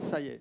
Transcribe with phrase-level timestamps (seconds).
[0.00, 0.40] Ça y est.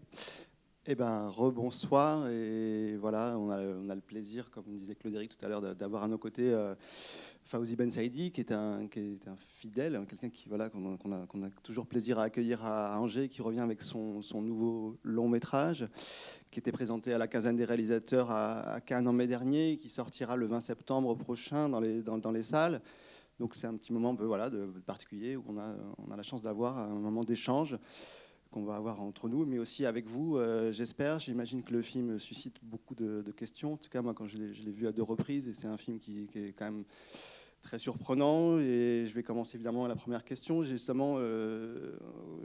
[0.89, 2.29] Eh ben, rebonsoir.
[2.29, 6.17] Et voilà, on a, le plaisir, comme disait Claude-Éric tout à l'heure, d'avoir à nos
[6.17, 6.75] côtés euh,
[7.77, 12.23] Ben Saïdi, qui est un, un fidèle, quelqu'un qui voilà, qu'on a, toujours plaisir à
[12.23, 15.85] accueillir à Angers, qui revient avec son, nouveau long métrage,
[16.51, 20.37] qui était présenté à la quinzaine des réalisateurs à, Cannes en mai dernier, qui sortira
[20.37, 22.81] le 20 septembre prochain dans les, salles.
[23.39, 25.57] Donc c'est un petit moment voilà, de, particulier où on
[26.11, 27.77] a la chance d'avoir un moment d'échange
[28.51, 31.19] qu'on va avoir entre nous, mais aussi avec vous, euh, j'espère.
[31.19, 33.73] J'imagine que le film suscite beaucoup de, questions.
[33.73, 35.99] En tout cas, moi, quand je l'ai vu à deux reprises, et c'est un film
[35.99, 36.83] qui, est quand même
[37.61, 38.59] très surprenant.
[38.59, 40.63] Et je vais commencer évidemment à la première question.
[40.63, 41.97] Justement, euh,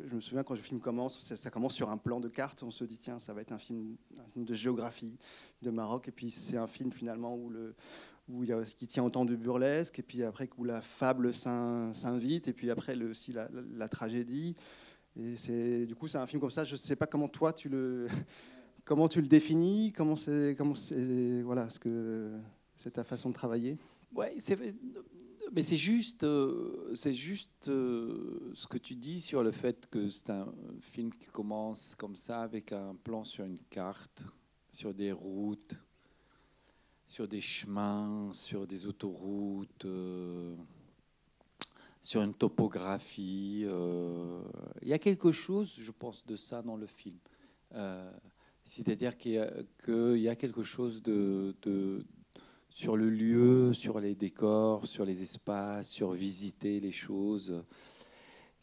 [0.08, 2.62] je me souviens quand le film commence, ça, commence sur un plan de carte.
[2.62, 3.96] On se dit, tiens, ça va être un film,
[4.36, 5.16] de géographie
[5.62, 6.08] de Maroc.
[6.08, 7.36] Et puis c'est un film finalement
[8.28, 11.32] où il y a, qui tient autant de burlesque, et puis après où la fable
[11.32, 14.56] s'invite, et puis après aussi la tragédie.
[15.16, 16.64] Et c'est du coup c'est un film comme ça.
[16.64, 18.06] Je ne sais pas comment toi tu le
[18.84, 22.32] comment tu le définis, comment c'est comment c'est voilà ce que
[22.74, 23.78] c'est ta façon de travailler.
[24.14, 24.36] Ouais,
[25.54, 30.08] mais c'est juste euh, c'est juste euh, ce que tu dis sur le fait que
[30.08, 34.22] c'est un film qui commence comme ça avec un plan sur une carte,
[34.72, 35.78] sur des routes,
[37.06, 39.86] sur des chemins, sur des autoroutes.
[42.02, 43.62] Sur une topographie.
[43.64, 44.42] Euh,
[44.82, 47.16] il y a quelque chose, je pense, de ça dans le film.
[47.74, 48.10] Euh,
[48.64, 51.54] c'est-à-dire qu'il y, a quelque chose de,
[52.70, 57.64] sur le lieu, sur les décors, sur les espaces, sur visiter les choses.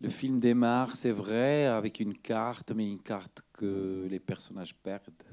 [0.01, 5.23] Le film démarre, c'est vrai, avec une carte, mais une carte que les personnages perdent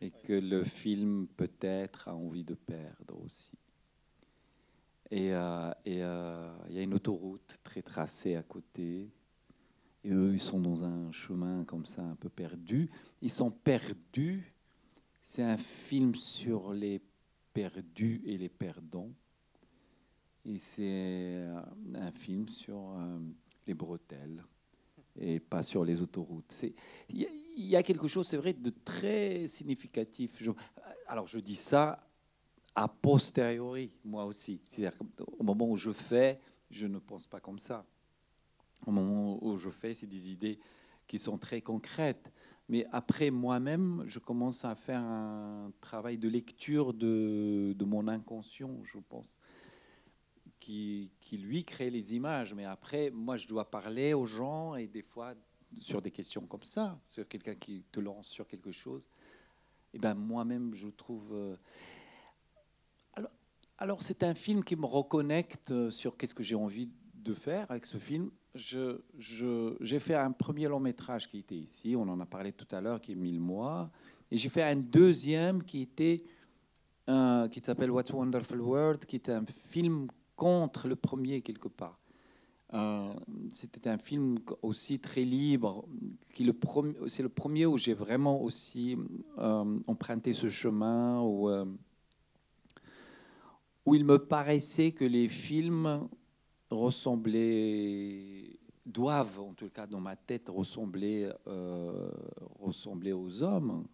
[0.00, 3.52] et que le film peut-être a envie de perdre aussi.
[5.10, 9.10] Et euh, euh, il y a une autoroute très tracée à côté.
[10.04, 12.90] Et eux, ils sont dans un chemin comme ça, un peu perdu.
[13.22, 14.52] Ils sont perdus.
[15.22, 17.00] C'est un film sur les
[17.52, 19.10] perdus et les perdants.
[20.44, 21.60] Et c'est euh,
[21.94, 22.96] un film sur
[23.66, 24.44] les bretelles
[25.20, 26.64] et pas sur les autoroutes.
[27.10, 30.42] Il y, a quelque chose, c'est vrai, de très significatif.
[31.08, 32.07] alors je dis ça
[32.78, 34.60] a posteriori, moi aussi.
[34.64, 36.40] C'est-à-dire qu'au moment où je fais,
[36.70, 37.84] je ne pense pas comme ça.
[38.86, 40.60] Au moment où je fais, c'est des idées
[41.08, 42.32] qui sont très concrètes.
[42.68, 48.78] Mais après, moi-même, je commence à faire un travail de lecture de, de mon inconscient,
[48.84, 49.40] je pense,
[50.60, 52.54] qui, qui, lui crée les images.
[52.54, 55.34] Mais après, moi, je dois parler aux gens et des fois
[55.78, 59.10] sur des questions comme ça, sur quelqu'un qui te lance sur quelque chose.
[59.92, 61.32] Et eh ben moi-même, je trouve.
[61.32, 61.56] Euh,
[63.78, 67.70] alors c'est un film qui me reconnecte euh, sur qu'est-ce que j'ai envie de faire
[67.70, 68.30] avec ce film.
[68.54, 72.80] J'ai fait un premier long métrage qui était ici, on en a parlé tout à
[72.80, 73.90] l'heure, qui est Mille mois.
[74.30, 76.24] Et j'ai fait un deuxième qui était
[77.50, 81.98] qui s'appelle What's Wonderful World, qui est un film contre le premier quelque part.
[82.74, 83.12] Euh,
[83.50, 85.86] c'était un film aussi très libre.
[87.06, 88.96] C'est le premier où j'ai vraiment aussi
[89.38, 91.48] euh, emprunté ce chemin où
[93.88, 96.06] où il me paraissait que les films
[96.68, 102.10] ressemblaient, doivent en tout cas dans ma tête ressembler, euh,
[102.60, 103.86] aux hommes.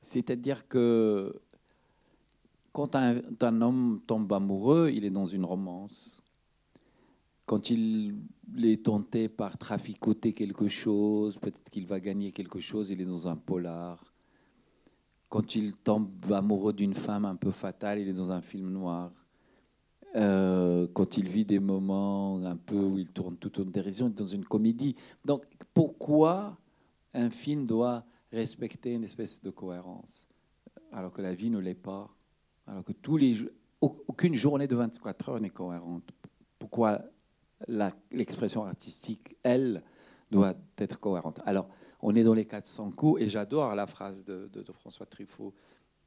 [0.00, 1.38] C'est-à-dire que
[2.72, 6.22] quand un, un, homme tombe amoureux, il est dans une romance.
[7.44, 8.16] Quand il
[8.62, 13.28] est tenté par traficoter quelque chose, peut-être qu'il va gagner quelque chose, il est dans
[13.28, 14.13] un polar
[15.28, 19.10] quand il tombe amoureux d'une femme un peu fatale, il est dans un film noir.
[20.16, 24.26] Euh, quand il vit des moments un peu où il tourne tout en dérision, dans
[24.26, 24.94] une comédie.
[25.24, 26.56] Donc pourquoi
[27.14, 30.28] un film doit respecter une espèce de cohérence
[30.92, 32.08] alors que la vie ne l'est pas,
[32.68, 33.18] alors que tous
[33.80, 36.08] aucune journée de 24 heures n'est cohérente?
[36.60, 37.02] Pourquoi
[38.12, 39.82] l'expression artistique, elle,
[40.30, 41.40] doit être cohérente?
[41.44, 41.68] Alors
[42.04, 45.54] on est dans les 400 coups, et j'adore la phrase de, François Truffaut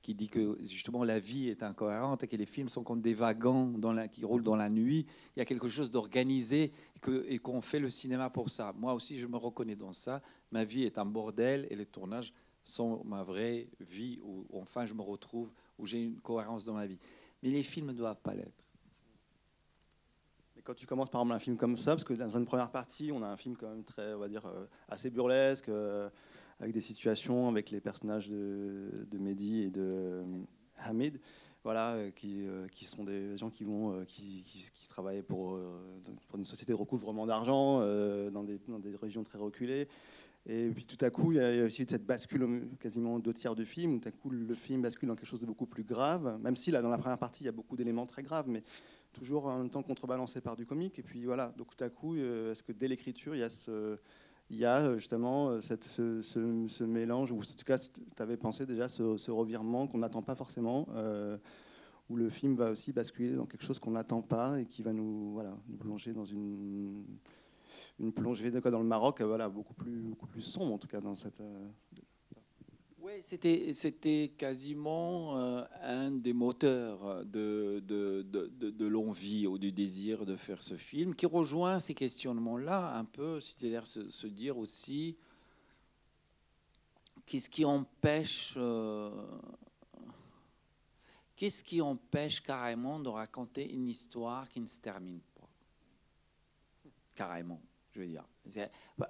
[0.03, 3.15] qui dit que justement la vie est incohérente et que les films sont comme des
[3.15, 3.73] wagons
[4.11, 5.07] qui roulent dans la nuit.
[5.35, 6.71] Il y a quelque chose d'organisé
[7.27, 8.73] et qu'on fait le cinéma pour ça.
[8.77, 10.21] Moi aussi, je me reconnais dans ça.
[10.51, 12.31] Ma vie est un bordel et les tournages
[12.63, 16.85] sont ma vraie vie où enfin je me retrouve, où j'ai une cohérence dans ma
[16.85, 16.99] vie.
[17.41, 18.66] Mais les films ne doivent pas l'être
[20.67, 23.11] quand tu commences par exemple un film comme ça, parce que dans une première partie,
[23.13, 26.09] on a un film quand même très, on va dire, euh, assez burlesque, euh,
[26.59, 30.23] avec des situations avec les personnages de, de Mehdi et de euh,
[30.79, 31.21] Hamid,
[31.63, 32.45] voilà, qui,
[32.85, 34.43] sont des gens qui vont, qui,
[34.89, 35.59] travaillent pour,
[36.37, 37.79] une société de recouvrement d'argent
[38.31, 39.89] dans des, dans, des, régions très reculées.
[40.45, 43.65] Et puis tout à coup, il y a aussi cette bascule quasiment deux tiers du
[43.65, 46.39] film, où tout à coup le film bascule dans quelque chose de beaucoup plus grave,
[46.41, 48.63] même si là dans la première partie il y a beaucoup d'éléments très graves, mais
[49.13, 50.99] toujours en même temps contrebalancé par du comique.
[50.99, 54.97] Et puis voilà, donc tout à coup, est-ce que dès l'écriture, il y a a
[54.97, 59.99] justement cette, ce, mélange, ou en tout cas, tu avais pensé déjà ce, revirement qu'on
[59.99, 60.87] n'attend pas forcément,
[62.09, 64.93] où le film va aussi basculer dans quelque chose qu'on n'attend pas et qui va
[64.93, 67.05] nous, voilà, nous plonger dans une,
[68.15, 71.41] plongée dans le Maroc voilà, beaucoup, plus, beaucoup plus sombre, en tout cas, dans cette.
[71.41, 71.67] Euh,
[73.21, 80.35] c'était, quasiment euh, un des moteurs de, de, de, de, l'envie ou du désir de
[80.35, 85.17] faire ce film, qui rejoint ces questionnements-là un peu, c'est-à-dire se, dire aussi
[87.25, 89.09] qu'est-ce qui empêche euh,
[91.37, 95.47] Qu'est-ce qui empêche carrément de raconter une histoire qui ne se termine pas?
[97.13, 97.61] Carrément,
[97.91, 98.25] je veux dire.
[98.97, 99.07] Bah,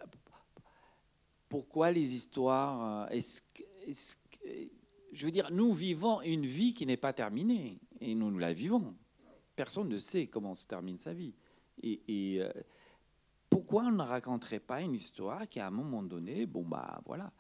[1.48, 3.20] pourquoi les histoires euh,
[3.88, 8.54] Je veux dire, nous vivons une vie qui n'est pas terminée et nous, nous la
[8.54, 8.96] vivons.
[9.56, 11.34] Personne ne sait comment se termine sa vie.
[11.82, 12.52] Et, euh,
[13.50, 17.32] pourquoi on ne raconterait pas une histoire qui, à un moment donné, bon, bah voilà,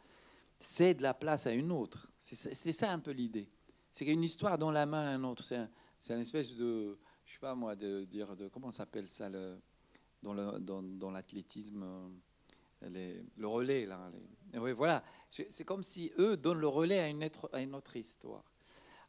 [0.60, 2.10] cède la place à une autre?
[2.18, 3.50] C'est ça un peu l'idée.
[3.92, 5.44] C'est qu'une histoire dans la main à un autre.
[5.44, 5.70] C'est un,
[6.16, 9.30] une espèce de, je sais pas moi, de dire, de, comment s'appelle ça
[10.22, 11.86] dans, l'athlétisme,
[12.82, 13.86] le relais.
[13.86, 14.12] Là,
[14.56, 15.04] oui, voilà.
[15.30, 18.44] C'est comme si eux donnent le relais à une, autre, à une autre histoire.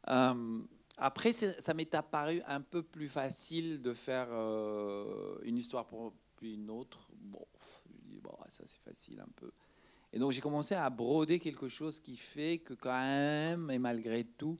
[0.09, 0.61] Euh,
[0.97, 6.55] après, ça m'est apparu un peu plus facile de faire euh, une histoire pour puis
[6.55, 7.09] une autre.
[7.13, 7.45] Bon,
[8.21, 9.51] bon, ça c'est facile un peu.
[10.11, 14.23] Et donc j'ai commencé à broder quelque chose qui fait que quand même, et malgré
[14.23, 14.57] tout,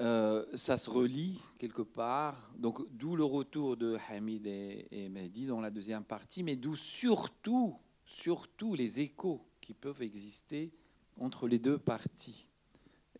[0.00, 5.60] euh, ça se relie quelque part, donc d'où le retour de Hamid et, Mehdi dans
[5.60, 10.72] la deuxième partie, mais d'où surtout, surtout les échos qui peuvent exister
[11.20, 12.48] entre les deux parties.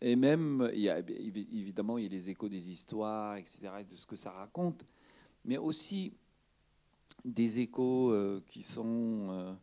[0.01, 4.31] Et même, évidemment, il y a les échos des histoires, etc., de ce que ça
[4.31, 4.85] raconte,
[5.45, 6.13] mais aussi
[7.23, 9.53] des échos euh, qui sont euh,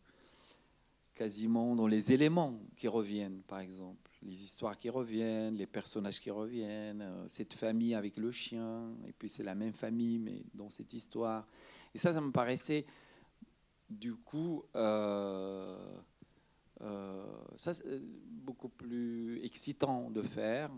[1.14, 6.30] quasiment dans les éléments qui reviennent, par exemple les histoires qui reviennent, les personnages qui
[6.30, 10.70] reviennent, euh, cette famille avec le chien, et puis c'est la même famille, mais dans
[10.70, 11.46] cette histoire.
[11.94, 12.86] Et ça, ça me paraissait,
[13.90, 15.76] du coup, euh,
[16.82, 17.24] euh,
[17.56, 17.72] ça,
[18.26, 20.70] beaucoup plus excitant de faire.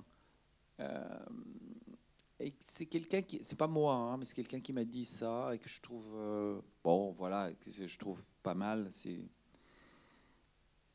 [2.41, 5.55] et c'est quelqu'un qui, c'est pas moi, hein, mais c'est quelqu'un qui m'a dit ça
[5.55, 8.89] et que je trouve, bon, voilà, que je trouve pas mal.
[8.91, 9.21] C'est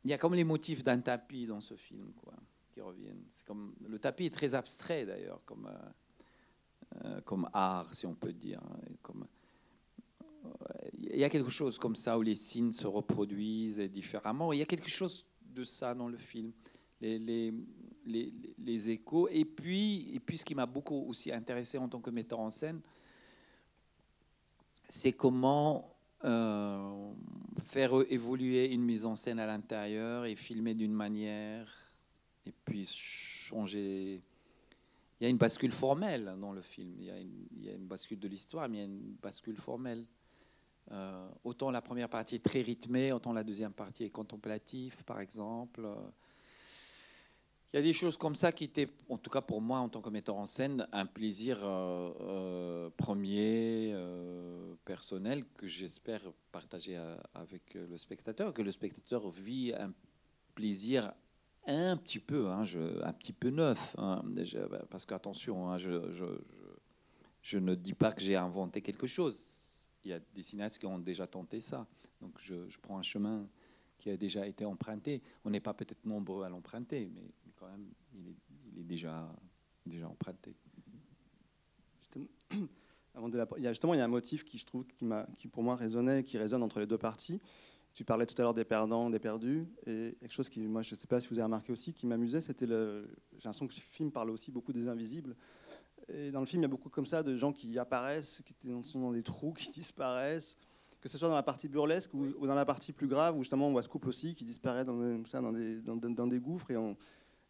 [0.04, 2.34] il y a comme les motifs d'un tapis dans ce film, quoi,
[2.72, 3.26] qui reviennent.
[3.32, 8.16] C'est comme le tapis est très abstrait d'ailleurs, comme euh, euh, comme art, si on
[8.16, 8.62] peut dire.
[8.64, 9.28] Hein, comme
[10.94, 14.54] il y a quelque chose comme ça où les signes se reproduisent différemment.
[14.54, 16.52] Il y a quelque chose de ça dans le film,
[17.02, 17.54] les, les,
[18.06, 19.28] les, les échos.
[19.30, 22.50] Et puis, et puis, ce qui m'a beaucoup aussi intéressé en tant que metteur en
[22.50, 22.82] scène,
[24.88, 25.96] c'est comment
[26.26, 27.12] euh,
[27.66, 31.74] faire évoluer une mise en scène à l'intérieur et filmer d'une manière,
[32.46, 34.22] et puis changer.
[35.20, 36.96] Il y a une bascule formelle dans le film.
[37.00, 40.06] Il y a une, bascule de l'histoire, mais il y a une bascule formelle.
[40.92, 45.20] Euh, autant la première partie est très rythmée, autant la deuxième partie est contemplative, par
[45.20, 45.88] exemple.
[47.72, 49.90] Il y a des choses comme ça qui étaient, en tout cas pour moi en
[49.90, 56.22] tant que metteur en scène, un plaisir euh, euh, premier, euh, personnel, que j'espère
[56.52, 57.00] partager
[57.36, 59.94] avec le spectateur, que le spectateur vit un
[60.56, 61.14] plaisir
[61.68, 62.64] un petit peu, hein,
[63.04, 66.12] un petit peu neuf, hein, bah, parce qu'attention, hein, je,
[67.44, 69.88] je, ne dis pas que j'ai inventé quelque chose.
[70.04, 71.86] Il y a des cinéastes qui ont déjà tenté ça,
[72.20, 73.48] donc je, prends un chemin
[74.00, 75.22] qui a déjà été emprunté.
[75.46, 79.30] On n'est pas peut-être nombreux à l'emprunter, mais quand même, il est, déjà,
[79.86, 80.56] déjà emprunté.
[83.58, 84.64] Il y a justement il y a un motif qui
[85.52, 87.42] pour moi résonnait, qui résonne entre les deux parties.
[87.94, 90.94] Tu parlais tout à l'heure des perdants, des perdus, et quelque chose qui, moi, je
[90.94, 93.10] ne sais pas si vous avez remarqué aussi, qui m'amusait, c'était le.
[93.34, 95.36] J'ai l'impression que ce film parle aussi beaucoup des invisibles.
[96.08, 98.56] Et dans le film, il y a beaucoup comme ça de gens qui apparaissent, qui
[98.84, 100.56] sont dans des trous, qui disparaissent,
[101.02, 103.68] que ce soit dans la partie burlesque ou, dans la partie plus grave, où justement
[103.68, 106.96] on voit ce couple aussi qui disparaît dans, des, dans des gouffres, et on,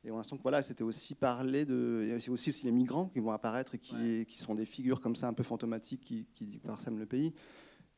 [0.03, 2.15] et on a l'impression que voilà, c'était aussi parler de.
[2.19, 5.15] C'est aussi, aussi les migrants qui vont apparaître et qui, qui sont des figures comme
[5.15, 7.33] ça un peu fantomatiques qui, qui parsèment le pays.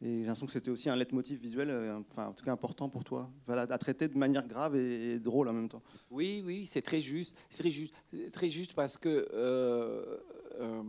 [0.03, 2.89] Et j'ai l'impression que c'était aussi un leitmotiv visuel, euh, enfin, en tout cas important
[2.89, 5.83] pour toi, voilà, à traiter de manière grave et, drôle en même temps.
[6.09, 7.37] Oui, oui, c'est très juste.
[7.51, 7.93] C'est très juste,
[8.31, 9.27] très juste parce que.
[9.33, 10.17] Euh,
[10.59, 10.83] euh,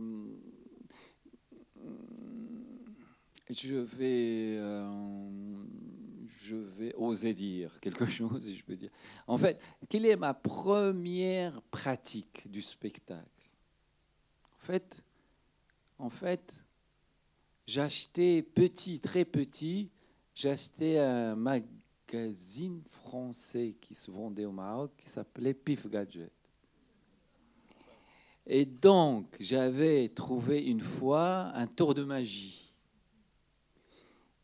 [3.51, 4.57] je vais
[6.43, 8.91] je vais oser dire quelque chose, je peux dire.
[9.27, 13.49] En fait, quelle est ma première pratique du spectacle?
[14.55, 15.03] En fait,
[15.99, 16.63] en fait,
[17.65, 19.89] j'achetais petit, très petit,
[20.35, 26.31] j'achetais un magazine français qui se vendait au Maroc qui s'appelait Pif Gadget.
[28.45, 32.72] Et donc, j'avais trouvé une fois un tour de magie.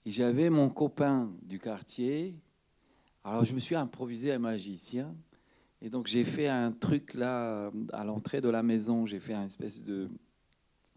[0.10, 2.36] J'avais mon copain du quartier.
[3.24, 5.16] Alors, je me suis improvisé un magicien.
[5.82, 9.06] Et donc, j'ai fait un truc là, à l'entrée de la maison.
[9.06, 10.10] J'ai fait un espèce de,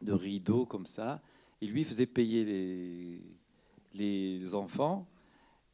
[0.01, 1.21] de rideau comme ça.
[1.61, 3.23] Et lui faisait payer les,
[3.95, 5.07] les enfants.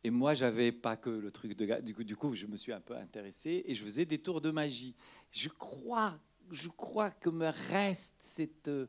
[0.03, 2.73] Et moi, j'avais pas que le truc de du coup, du coup, je me suis
[2.73, 4.95] un peu intéressé et je faisais des tours de magie.
[5.31, 6.19] Je crois
[6.51, 8.87] je crois que me reste cet euh,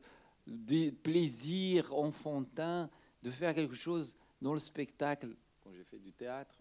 [1.02, 2.88] plaisir enfantin
[3.22, 6.54] de faire quelque chose dans le spectacle, quand j'ai fait du théâtre,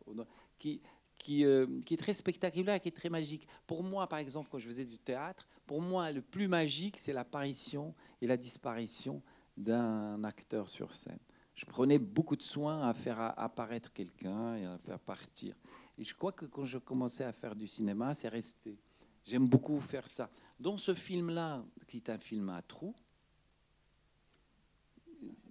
[0.57, 0.81] qui,
[1.17, 3.47] qui, euh, qui, est très spectaculaire, qui est très magique.
[3.67, 7.13] Pour moi, par exemple, quand je faisais du théâtre, pour moi, le plus magique, c'est
[7.13, 9.21] l'apparition et la disparition
[9.55, 11.19] d'un acteur sur scène.
[11.55, 15.55] Je prenais beaucoup de soin à faire apparaître quelqu'un et à faire partir.
[15.97, 18.79] Et je crois que quand je commençais à faire du cinéma, c'est resté.
[19.25, 20.29] J'aime beaucoup faire ça.
[20.57, 22.95] Dans ce film-là, qui est un film à trous,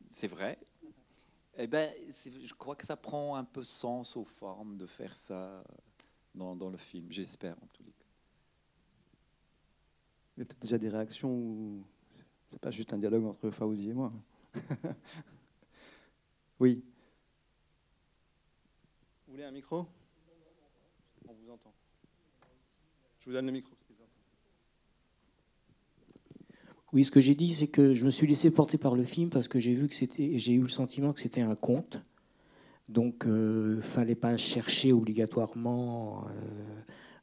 [0.09, 0.59] c'est vrai,
[1.59, 5.65] eh ben, je crois que ça prend un peu sens aux formes de faire ça
[6.35, 8.05] dans, dans le film, j'espère en tous les cas.
[10.37, 11.85] Il y a peut-être déjà des réactions où
[12.47, 14.11] c'est pas juste un dialogue entre Fauzi et moi.
[16.61, 16.85] oui.
[19.27, 19.85] Vous voulez un micro?
[21.27, 21.75] On vous entend.
[23.19, 23.78] Je vous donne le micro.
[26.92, 29.28] Oui, ce que j'ai dit, c'est que je me suis laissé porter par le film
[29.28, 32.02] parce que j'ai vu que c'était, j'ai eu le sentiment que c'était un conte.
[32.88, 36.80] Donc, euh, fallait pas chercher obligatoirement euh,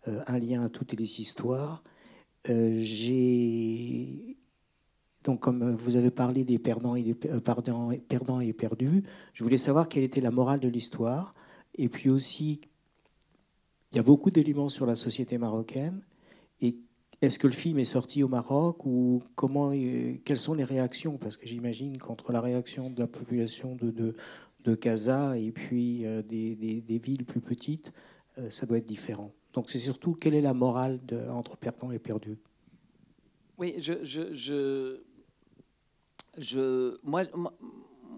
[0.09, 1.83] euh, un lien à toutes les histoires.
[2.47, 4.37] j'ai
[5.23, 9.01] donc, comme vous avez parlé des perdants et, des, perdants, perdants et perdus,
[9.33, 11.33] je voulais savoir quelle était la morale de l'histoire.
[11.73, 12.61] Et puis aussi,
[13.91, 16.03] il y a beaucoup d'éléments sur la société marocaine.
[17.25, 21.17] Est-ce que le film est sorti au Maroc ou comment, quelles sont les réactions?
[21.17, 24.15] Parce que j'imagine qu'entre la réaction de la population de, de,
[24.63, 27.93] de Casa et puis euh, des, villes plus petites,
[28.37, 29.31] euh, ça doit être différent.
[29.53, 30.99] Donc c'est surtout quelle est la morale
[31.31, 32.37] entre perdant et perdu
[33.57, 35.01] Oui, je, je,
[36.37, 37.23] je, moi,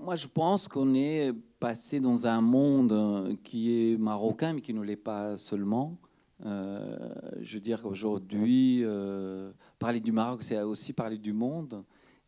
[0.01, 4.81] moi, je pense qu'on est passé dans un monde qui est marocain, mais qui ne
[4.81, 5.97] l'est pas seulement.
[6.45, 7.09] Euh,
[7.41, 11.83] je veux dire qu'aujourd'hui, euh, parler du Maroc, c'est aussi parler du monde.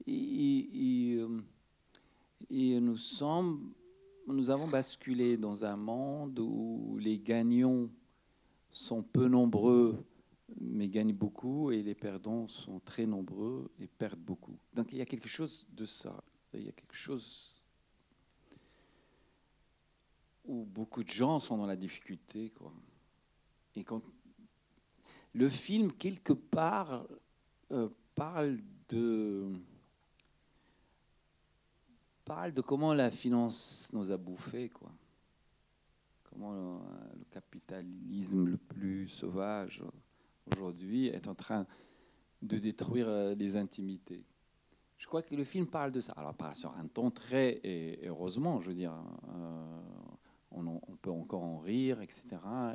[0.08, 1.20] Et,
[2.50, 3.74] et, nous, sommes,
[4.28, 7.88] nous avons basculé dans un monde où les gagnants
[8.72, 10.04] sont peu nombreux,
[10.60, 14.58] mais gagnent beaucoup, et les perdants sont très nombreux et perdent beaucoup.
[14.74, 16.24] Donc il y a quelque chose de ça.
[16.54, 17.54] Il y a quelque chose
[20.46, 22.50] où beaucoup de gens sont dans la difficulté.
[22.50, 22.74] Quoi.
[23.80, 24.02] Et quand
[25.34, 27.08] le film, quelque part,
[27.72, 28.58] euh, parle
[28.90, 29.54] de
[32.26, 34.92] parle de comment la finance nous a bouffés, quoi.
[36.24, 36.82] Comment
[37.18, 39.82] le, capitalisme le plus sauvage
[40.52, 41.66] aujourd'hui est en train
[42.42, 44.26] de détruire euh, les intimités.
[44.98, 46.14] Je crois que le film parle de ça.
[46.18, 47.62] Alors, parle sur un ton très,
[48.04, 48.94] heureusement, je veux dire,
[49.30, 49.80] euh,
[50.52, 52.28] on, peut encore en rire, etc.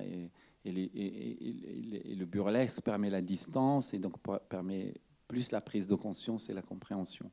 [0.03, 0.31] Et,
[0.65, 4.17] et, le burlesque permet la distance et donc
[4.49, 4.95] permet
[5.29, 7.31] plus la prise de conscience et la compréhension.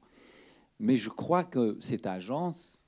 [0.80, 2.88] Mais je crois que cette agence,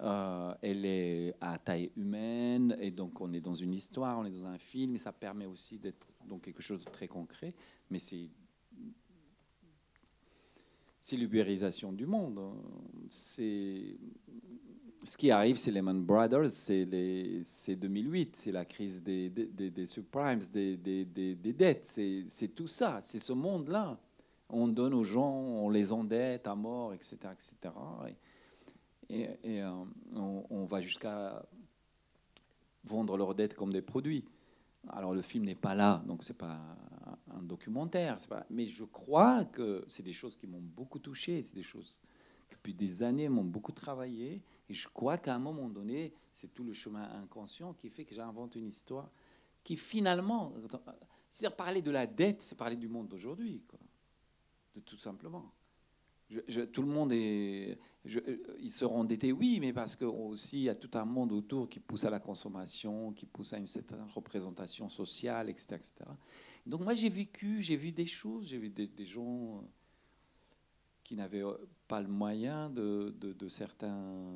[0.00, 4.30] euh, elle est à taille humaine et donc on est dans une histoire, on est
[4.30, 7.54] dans un film et ça permet aussi d'être dans quelque chose de très concret.
[7.90, 8.28] Mais c'est
[11.04, 12.40] c'est l'ubérisation du monde.
[13.10, 13.98] C'est
[15.04, 19.30] ce qui arrive, c'est Lehman Brothers, c'est 2008, c'est la crise des,
[19.86, 20.76] subprimes, des,
[21.36, 23.98] dettes, c'est tout ça, c'est ce monde-là.
[24.48, 27.18] On donne aux gens, on les endette à mort, etc.
[27.32, 27.74] etc.
[29.10, 29.28] Et,
[29.60, 29.84] euh,
[30.14, 31.44] on, va jusqu'à
[32.84, 34.24] vendre leurs dettes comme des produits.
[34.88, 36.58] Alors le film n'est pas là, donc c'est pas
[37.34, 38.16] un documentaire,
[38.50, 42.00] mais je crois que c'est des choses qui m'ont beaucoup touché, c'est des choses
[42.48, 46.52] qui depuis des années m'ont beaucoup travaillé et je crois qu'à un moment donné, c'est
[46.52, 49.10] tout le chemin inconscient qui fait que j'invente une histoire
[49.62, 50.52] qui finalement,
[51.30, 53.62] c'est-à-dire parler de la dette, c'est parler du monde d'aujourd'hui,
[54.74, 55.52] de tout simplement.
[56.72, 57.78] tout le monde est.
[58.04, 62.04] ils seront endettés, oui, mais parce qu'il y a tout un monde autour qui pousse
[62.04, 65.76] à la consommation, qui pousse à une certaine représentation sociale, etc.
[65.76, 65.94] etc.
[66.66, 69.64] Donc moi j'ai vécu, j'ai vu des choses, j'ai vu des, gens
[71.04, 71.44] qui n'avaient
[71.86, 74.26] pas le moyen de, certains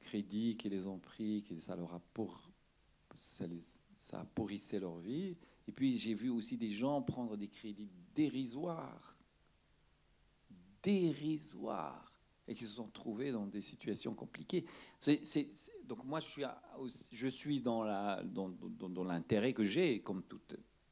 [0.00, 2.50] crédits qui les ont pris, qui ça leur a pour,
[3.14, 3.60] ça, les,
[3.96, 4.26] ça
[4.80, 5.36] leur vie.
[5.68, 9.16] Et puis j'ai vu aussi des gens prendre des crédits dérisoires,
[10.82, 12.12] dérisoires,
[12.48, 14.66] et qui se sont trouvés dans des situations compliquées.
[15.84, 16.42] donc moi je suis,
[17.12, 20.40] je suis dans l'intérêt dans, que j'ai, comme tout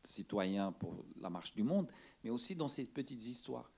[0.02, 1.88] citoyen pour la marche du monde,
[2.22, 3.70] mais aussi dans ces petites histoires.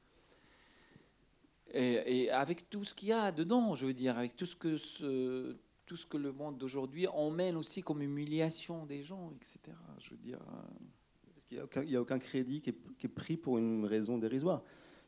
[1.75, 4.77] Et, avec tout ce qu'il y a dedans, je veux dire, avec tout ce que,
[4.77, 9.77] ce, tout ce que le monde d'aujourd'hui emmène aussi comme humiliation des gens, etc.
[9.99, 10.39] Je veux dire.
[10.41, 14.63] Euh, Parce n'y a, aucun crédit qui est, pris pour une raison dérisoire.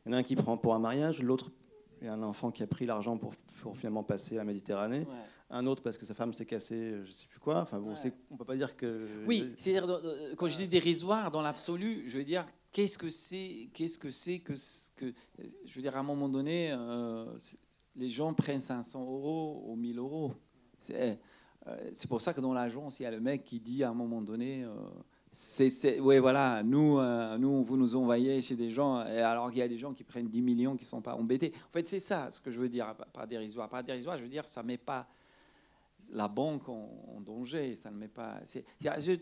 [0.05, 1.51] Il y en a un qui prend pour un mariage, l'autre,
[2.01, 5.05] il y a un enfant qui a pris l'argent pour, pour, finalement passer la Méditerranée
[5.49, 7.61] un autre parce que sa femme s'est cassée, je sais plus quoi.
[7.61, 8.13] Enfin bon, ouais.
[8.29, 9.07] on peut pas dire que.
[9.25, 13.69] Oui, c'est-à-dire euh, quand je dis dérisoire dans l'absolu, je veux dire qu'est-ce que c'est,
[13.73, 14.53] qu'est-ce que c'est que,
[14.95, 15.13] que,
[15.65, 17.25] je veux dire à un moment donné, euh,
[17.95, 20.33] les gens prennent 500 euros ou 1000 euros.
[20.81, 21.19] C'est,
[21.67, 23.89] euh, c'est pour ça que dans l'agence, il y a le mec qui dit à
[23.89, 24.65] un moment donné.
[25.41, 26.99] C'est, oui, voilà, nous,
[27.37, 30.27] nous, vous nous envoyez chez des gens, alors qu'il y a des gens qui prennent
[30.27, 31.53] 10 millions qui ne sont pas embêtés.
[31.69, 33.69] En fait, c'est ça ce que je veux dire, pas dérisoire.
[33.69, 35.07] Pas dérisoire, je veux dire, ça ne met pas
[36.11, 37.77] la banque en, danger.
[37.77, 38.41] Ça ne met pas.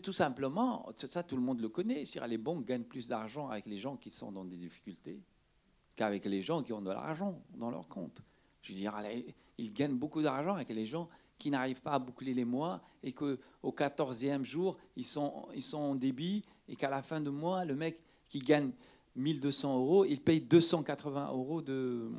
[0.02, 2.02] tout simplement, ça tout le monde le connaît.
[2.26, 5.20] Les banques gagnent plus d'argent avec les gens qui sont dans des difficultés
[5.94, 8.22] qu'avec les gens qui ont de l'argent dans leur compte.
[8.62, 8.92] Je veux dire,
[9.56, 11.08] ils gagnent beaucoup d'argent avec les gens
[11.38, 16.44] qui n'arrivent pas à boucler les mois et qu'au 14e jour, ils sont, en débit
[16.68, 18.72] et qu'à la fin de mois, le mec qui gagne
[19.16, 22.10] 1200 euros, il paye 280 euros de,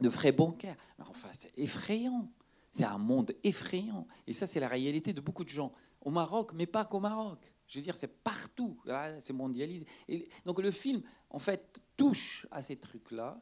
[0.00, 0.76] de frais bancaires.
[0.98, 2.30] Enfin, c'est effrayant.
[2.72, 4.06] C'est un monde effrayant.
[4.26, 5.72] Et ça, c'est la réalité de beaucoup de gens.
[6.00, 7.52] Au Maroc, mais pas qu'au Maroc.
[7.66, 8.78] Je veux dire, c'est partout.
[9.20, 9.86] C'est mondialisé.
[10.08, 13.40] Et donc le film, en fait, touche à ces trucs-là,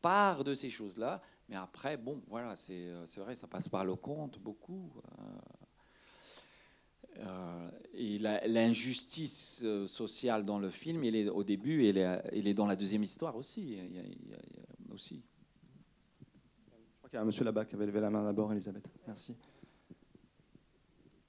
[0.00, 1.22] part de ces choses-là.
[1.52, 4.90] Mais après, bon, voilà, c'est vrai, ça passe par le compte beaucoup.
[7.18, 12.46] Euh, et l'injustice euh, sociale dans le film, elle est au début, elle est, elle
[12.46, 13.60] est dans la deuxième histoire aussi.
[13.64, 15.22] Il y a, aussi.
[17.12, 18.90] Il y a un monsieur là-bas qui avait levé la main d'abord, Elisabeth.
[19.06, 19.36] Merci.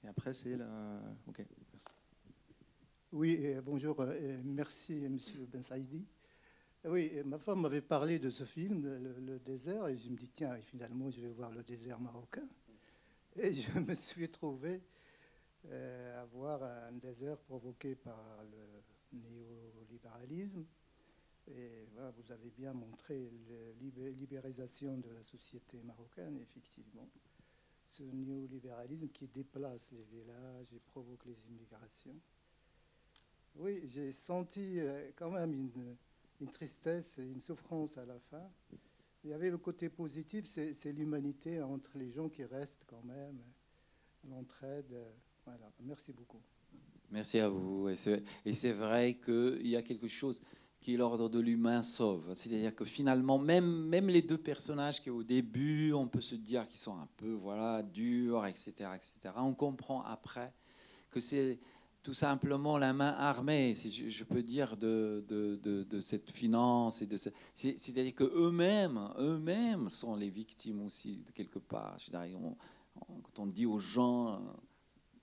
[0.04, 1.02] Et après, c'est la.
[1.28, 1.88] Ok, merci.
[3.12, 4.02] Oui, bonjour.
[4.42, 6.06] merci, monsieur Ben Saïdi.
[6.84, 10.54] Oui, ma femme m'avait parlé de ce film, le, désert, et je me dis, tiens,
[10.60, 12.46] finalement, je vais voir le désert marocain.
[13.36, 14.82] Et je me suis trouvé
[15.66, 20.66] euh, à voir un désert provoqué par le néolibéralisme
[21.48, 27.08] et voilà, vous avez bien montré la libéralisation de la société marocaine, effectivement.
[27.86, 32.18] Ce néolibéralisme qui déplace les villages et provoque les immigrations.
[33.56, 35.96] Oui, j'ai senti euh, quand même une,
[36.40, 38.48] une, tristesse et une souffrance à la fin.
[39.22, 43.38] Il y avait le côté positif, c'est l'humanité entre les gens qui restent quand même,
[44.28, 44.94] l'entraide.
[45.44, 46.40] Voilà, merci beaucoup.
[47.10, 47.88] Merci à vous.
[47.88, 50.42] Et c'est vrai qu'il y a quelque chose
[50.84, 52.34] qui l'ordre de l'humain sauve.
[52.34, 56.68] C'est-à-dire que finalement, même, même les deux personnages qui au début, on peut se dire
[56.68, 60.52] qu'ils sont un peu voilà, durs, etc., etc., on comprend après
[61.08, 61.58] que c'est
[62.04, 67.02] tout simplement la main armée, si je, peux dire, de, de, de, cette finance.
[67.02, 71.96] et de C'est-à-dire qu'eux-mêmes, eux-mêmes sont les victimes aussi, quelque part.
[72.12, 74.34] quand on dit aux gens,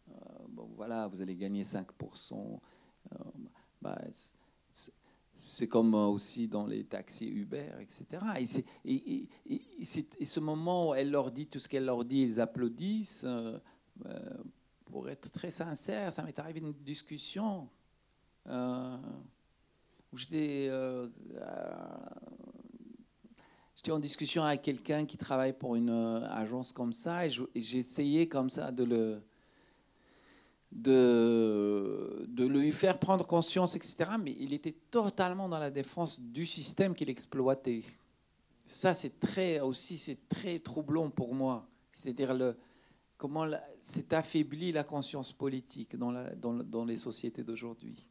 [0.09, 0.13] euh,
[0.49, 2.59] bon, voilà, vous allez gagner 5%,
[3.13, 3.17] euh,
[3.79, 4.01] bah,
[5.41, 8.05] c'est comme euh, aussi dans les taxis Uber, etc.
[8.85, 13.23] Et, et, ce moment où elle leur dit tout ce qu'elle leur dit, ils applaudissent.
[13.25, 13.57] Euh,
[14.05, 14.19] euh,
[14.91, 17.69] pour être très sincère, ça m'est arrivé une discussion
[18.47, 20.69] où j'étais,
[23.75, 25.89] j'étais en discussion avec quelqu'un qui travaille pour une
[26.29, 29.21] agence comme ça, et essayé comme ça de le
[30.71, 34.11] de lui faire prendre conscience, etc.
[34.19, 37.83] Mais il était totalement dans la défense du système qu'il exploitait.
[38.65, 41.67] Ça, c'est très aussi, c'est très troublant pour moi.
[41.91, 42.55] C'est-à-dire le,
[43.21, 43.45] comment
[43.81, 48.09] c'est affaibli la conscience politique dans, la, dans, dans les sociétés d'aujourd'hui.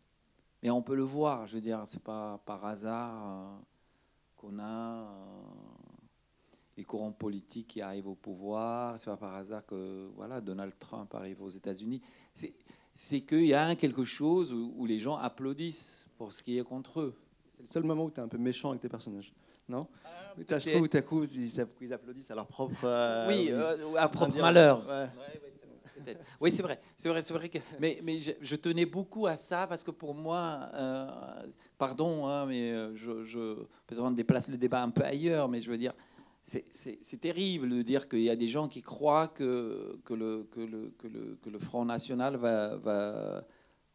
[0.63, 3.59] Mais on peut le voir, je veux dire, c'est pas par hasard euh,
[4.37, 5.07] qu'on a euh,
[6.77, 9.01] les courants politiques qui arrivent au pouvoir.
[9.01, 12.01] C'est pas par hasard que voilà, Donald Trump arrive aux États-Unis
[12.95, 17.01] c'est qu'il y a quelque chose où, les gens applaudissent pour ce qui est contre
[17.01, 17.15] eux.
[17.55, 19.33] C'est le seul moment où tu es un peu méchant avec tes personnages.
[19.69, 19.87] Non?
[20.39, 23.27] Je trouve tout à coup, ils applaudissent à leur propre.
[23.29, 23.51] oui,
[23.97, 24.83] à propre malheur.
[26.41, 27.49] Oui, c'est vrai, c'est vrai, c'est vrai.
[27.49, 30.71] Que, mais mais je, tenais beaucoup à ça parce que pour moi,
[31.79, 33.55] pardon, hein, mais je, je
[33.87, 35.93] peut-être on déplace le débat un peu ailleurs, mais je veux dire,
[36.43, 40.61] c'est terrible de dire qu'il y a des gens qui croient que, que, le, que,
[40.61, 43.45] le, que, le, que le, Front National va, va,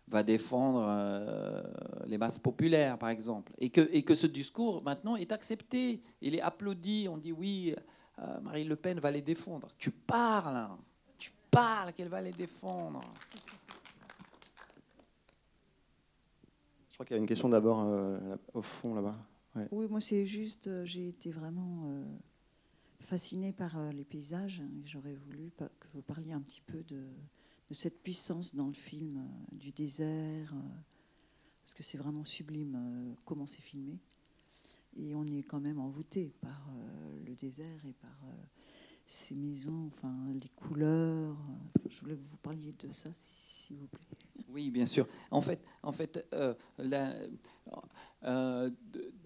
[0.07, 1.63] va défendre euh,
[2.05, 3.51] les masses populaires, par exemple.
[3.57, 6.01] Et que, et que ce discours, maintenant, est accepté.
[6.21, 7.07] Il est applaudi.
[7.09, 7.75] On dit oui,
[8.19, 9.67] euh, Marine Le Pen va les défendre.
[9.77, 10.69] Tu parles,
[11.17, 13.01] tu parles qu'elle va les défendre.
[16.89, 19.17] Je crois qu'il y a une question d'abord euh, au fond là-bas.
[19.71, 22.03] Oui, moi c'est juste, j'ai été vraiment
[23.05, 24.61] fascinée par euh, les paysages.
[24.83, 27.05] J'aurais voulu que vous parliez un petit peu de,
[27.73, 30.59] cette puissance dans le film euh, du désert, euh,
[31.63, 33.97] parce que c'est vraiment sublime comment c'est filmé.
[34.97, 36.69] Et on est quand même envoûté par
[37.25, 38.15] le désert et par
[39.07, 41.35] ces maisons, enfin les couleurs.
[41.89, 44.05] Je voulais que vous parliez de ça, s'il vous plaît.
[44.47, 45.07] Oui, bien sûr.
[45.31, 46.23] En fait, en fait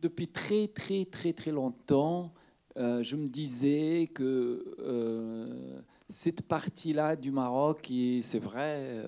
[0.02, 2.34] depuis très, très, très, très longtemps,
[2.78, 9.04] euh, je me disais que euh, cette partie-là du Maroc, qui c'est vrai,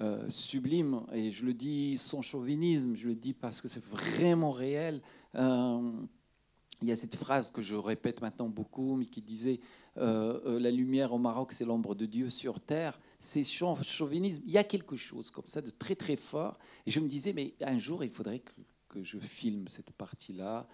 [0.00, 4.50] euh, sublime, et je le dis sans chauvinisme, je le dis parce que c'est vraiment
[4.50, 5.00] réel.
[5.34, 9.60] il y a cette phrase que je répète maintenant beaucoup, mais qui disait
[9.96, 12.98] La lumière au Maroc, c'est l'ombre de Dieu sur terre.
[13.20, 14.42] C'est chauvinisme.
[14.46, 16.58] Il y a quelque chose comme ça de très très fort.
[16.86, 18.42] Et je me disais, mais un jour, il faudrait
[18.88, 20.66] que je filme cette partie-là.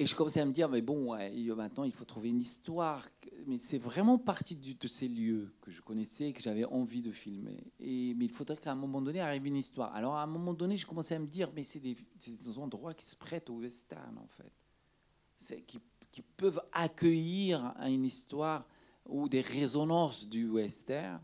[0.00, 1.14] Et je commençais à me dire, mais bon,
[1.54, 3.06] maintenant il faut trouver une histoire.
[3.46, 7.62] Mais c'est vraiment partie de ces lieux que je connaissais que j'avais envie de filmer.
[7.78, 9.94] Et, mais il faudrait qu'à un moment donné arrive une histoire.
[9.94, 12.94] Alors à un moment donné, je commençais à me dire, mais c'est des, des, endroits
[12.94, 15.60] qui se prêtent au western en fait.
[15.66, 15.78] Qui,
[16.10, 18.66] qui peuvent accueillir une histoire
[19.06, 21.20] ou des résonances du western.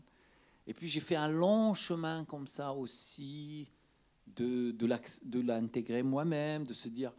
[0.67, 3.71] Et puis j'ai fait un long chemin comme ça aussi,
[4.35, 7.11] de, de l'intégrer moi-même, de se dire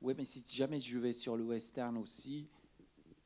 [0.00, 2.48] oui, mais si jamais je vais sur le western aussi,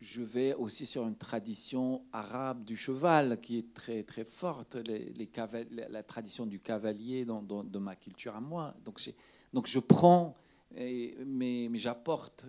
[0.00, 6.02] je vais aussi sur une tradition arabe du cheval qui est très très forte, la
[6.02, 8.74] tradition du cavalier dans, ma culture à moi.
[8.83, 10.37] Donc, je prends,
[10.74, 12.46] mais, j'apporte.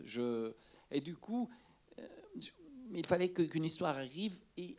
[0.92, 1.50] Et du coup,
[2.00, 2.08] euh,
[2.94, 4.78] il fallait qu'une histoire arrive et,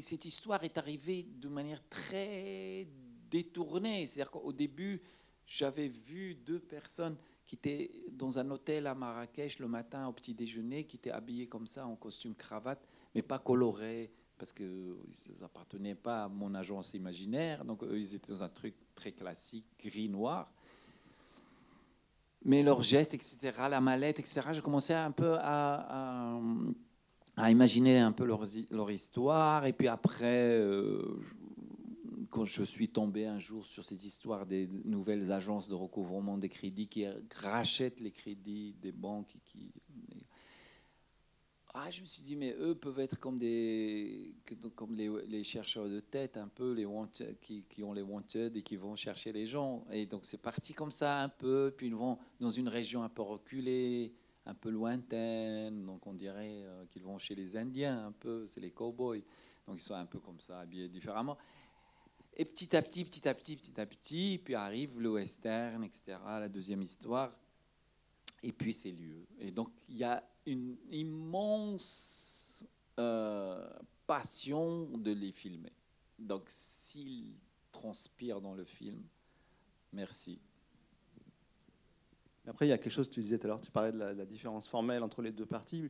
[0.00, 2.86] cette histoire est arrivée de manière très
[3.28, 4.06] détournée.
[4.06, 5.02] C'est-à-dire qu'au début,
[5.46, 7.16] j'avais vu deux personnes
[7.50, 11.48] qui était dans un hôtel à Marrakech le matin au petit déjeuner, qui était habillé
[11.48, 14.94] comme ça en costume cravate, mais pas coloré, parce qu'ils
[15.40, 17.64] n'appartenaient pas à mon agence imaginaire.
[17.64, 20.48] Donc ils étaient dans un truc très classique, gris-noir.
[22.44, 23.36] Mais leurs gestes, etc.,
[23.68, 26.38] la mallette, etc., je commençais un peu à,
[27.36, 29.66] à, imaginer un peu leur, leur, histoire.
[29.66, 31.20] Et puis après, euh,
[32.30, 36.48] quand je suis tombé un jour sur cette histoire des nouvelles agences de recouvrement des
[36.48, 39.72] crédits qui rachètent les crédits des banques, qui,
[41.74, 44.34] ah, je me suis dit, mais eux peuvent être comme, des,
[44.74, 46.86] comme les, chercheurs de tête, un peu, les
[47.40, 49.84] qui, qui, ont les wanted et qui vont chercher les gens.
[49.92, 53.08] Et donc c'est parti comme ça un peu, puis ils vont dans une région un
[53.08, 54.12] peu reculée,
[54.46, 58.60] un peu lointaine, donc on dirait euh, qu'ils vont chez les Indiens un peu, c'est
[58.60, 59.22] les cowboys.
[59.68, 61.38] Donc ils sont un peu comme ça, habillés différemment.
[62.36, 66.16] Et petit à petit, petit à petit, petit à petit, puis arrive le western, etc.,
[66.26, 67.36] la deuxième histoire,
[68.42, 69.26] et puis ces lieux.
[69.38, 72.64] Et donc il y a une immense
[72.98, 73.68] euh,
[74.06, 75.72] passion de les filmer.
[76.18, 77.34] Donc s'ils
[77.72, 79.02] transpirent dans le film,
[79.92, 80.40] merci.
[82.46, 84.26] Après, il y a quelque chose, tu disais tout à l'heure, tu parlais de la,
[84.26, 85.88] différence formelle entre les deux parties.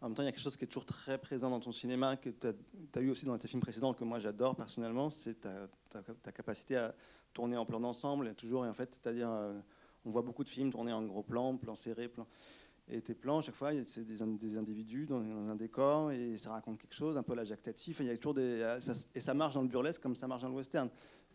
[0.00, 1.72] En même temps, il y a quelque chose qui est toujours très présent dans ton
[1.72, 5.40] cinéma, que tu as, eu aussi dans tes films précédents, que moi j'adore personnellement, c'est
[5.40, 6.94] ta, capacité à
[7.32, 8.64] tourner en plan d'ensemble, toujours.
[8.64, 9.58] Et en fait, c'est-à-dire, euh,
[10.04, 12.26] on voit beaucoup de films tournés en gros plan, plan serré, plan.
[12.90, 16.78] Et tes plans, chaque fois, c'est des, des, individus dans, un décor et ça raconte
[16.80, 18.80] quelque chose, un peu la y a toujours des, euh,
[19.14, 20.88] et ça marche dans le burlesque comme ça marche dans le western.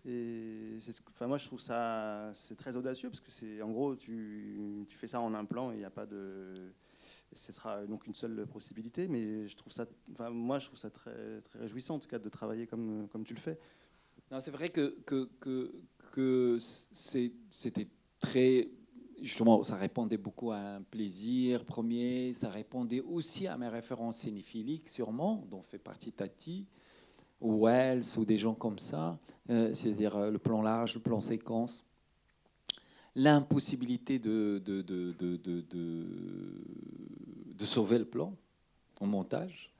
[0.05, 0.77] Et
[1.09, 4.97] enfin, moi, je trouve ça c'est très audacieux parce que c'est en gros, tu, tu,
[4.97, 6.53] fais ça en un plan et il n'y a pas de.
[7.35, 10.89] Ce sera donc une seule possibilité, mais je trouve ça, enfin, moi, je trouve ça
[10.89, 13.59] très, très réjouissant en tout cas de travailler comme, comme tu le fais.
[14.39, 15.29] C'est vrai que, que,
[16.11, 17.87] que, c'était
[18.19, 18.69] très.
[19.21, 24.89] Justement, ça répondait beaucoup à un plaisir premier, ça répondait aussi à mes références cinéphiliques,
[24.89, 26.65] sûrement, dont fait partie Tati
[27.39, 29.19] ou Wells ou des gens comme ça,
[29.49, 31.85] euh, c'est-à-dire euh, le plan large, le plan séquence.
[33.15, 34.59] l'impossibilité de,
[37.63, 38.35] de, sauver le plan
[38.99, 39.73] au montage.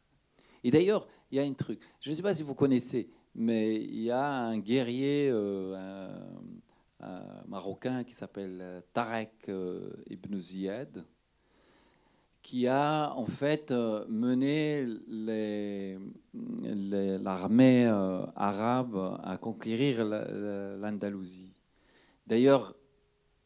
[0.64, 3.76] Et d'ailleurs, il y a un truc, je ne sais pas si vous connaissez, mais
[3.76, 6.08] il y a un guerrier euh,
[7.48, 11.06] marocain qui s'appelle Tarek euh, Ibn Ziyad,
[12.42, 14.86] qui a en fait euh, mené
[16.34, 21.54] l'armée euh, arabe à conquérir l'Andalousie.
[22.28, 22.76] D'ailleurs,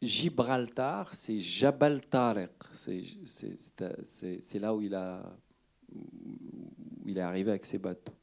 [0.01, 5.23] Gibraltar, c'est Jabal Tariq, c'est là où il, a,
[5.93, 8.13] où il est arrivé avec ses bateaux.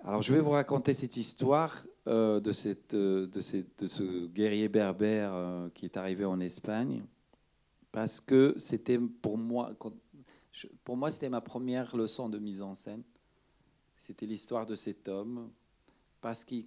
[0.00, 4.68] Alors je vais vous raconter cette histoire euh, de, cette, de, cette, de, ce guerrier
[4.68, 7.02] berbère qui est arrivé en Espagne
[7.92, 9.70] parce que c'était pour moi,
[10.84, 13.02] pour moi c'était ma première leçon de mise en scène.
[13.98, 15.50] C'était l'histoire de cet homme,
[16.20, 16.64] parce qu'il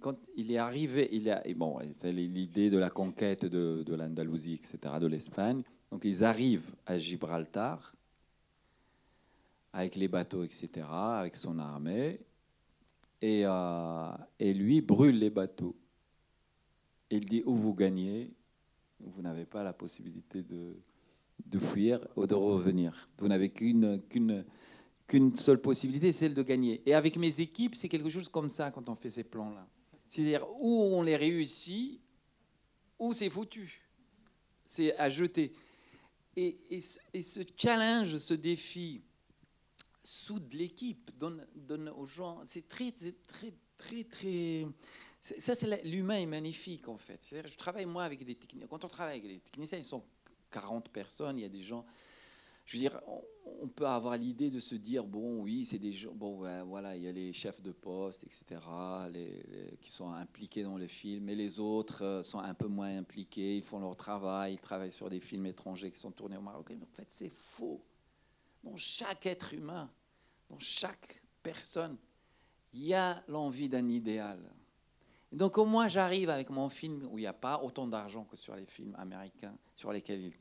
[0.50, 1.10] est arrivé,
[1.54, 5.62] bon, c'est l'idée de la conquête de, l'Andalousie, etc., de l'Espagne.
[5.90, 7.94] Donc ils arrivent à Gibraltar
[9.72, 12.20] avec les bateaux, etc., avec son armée,
[13.20, 15.76] et, euh, et lui brûle les bateaux.
[17.10, 18.32] Il dit où vous gagnez,
[19.00, 20.74] vous n'avez pas la possibilité de,
[21.58, 23.08] fuir ou de revenir.
[23.18, 24.00] Vous n'avez qu'une
[25.12, 26.82] qu'une seule possibilité, celle de gagner.
[26.86, 29.68] Et avec mes équipes, c'est quelque chose comme ça quand on fait ces plans-là.
[30.08, 32.00] C'est-à-dire où on les réussit,
[32.98, 33.82] où c'est foutu.
[34.64, 35.52] C'est à jeter.
[36.34, 39.02] Et, et, ce challenge, ce défi,
[40.02, 42.40] soude l'équipe, donne, donne aux gens.
[42.46, 44.64] C'est très, très, très, très.
[45.20, 47.34] Ça, c'est l'humain est magnifique en fait.
[47.46, 48.66] je travaille moi avec des techniciens.
[48.66, 50.04] Quand on travaille avec des techniciens, ils sont
[50.50, 51.84] 40 personnes, il y a des gens.
[52.64, 52.98] Je veux dire,
[53.74, 56.12] peut avoir l'idée de se dire bon, oui, c'est des gens.
[56.12, 58.60] Bon, voilà, il y a les chefs de poste, etc.,
[59.10, 62.96] les, qui sont impliqués dans le film, et les autres euh, sont un peu moins
[62.96, 63.56] impliqués.
[63.56, 66.70] Ils font leur travail, ils travaillent sur des films étrangers qui sont tournés au Maroc.
[66.70, 67.82] Mais en fait, c'est faux.
[68.62, 69.90] Dans chaque être humain,
[70.48, 71.96] dans chaque personne,
[72.72, 74.38] il y a l'envie d'un idéal.
[75.32, 78.36] Donc au moins j'arrive avec mon film où il n'y a pas autant d'argent que
[78.36, 80.36] sur les films américains sur lesquels il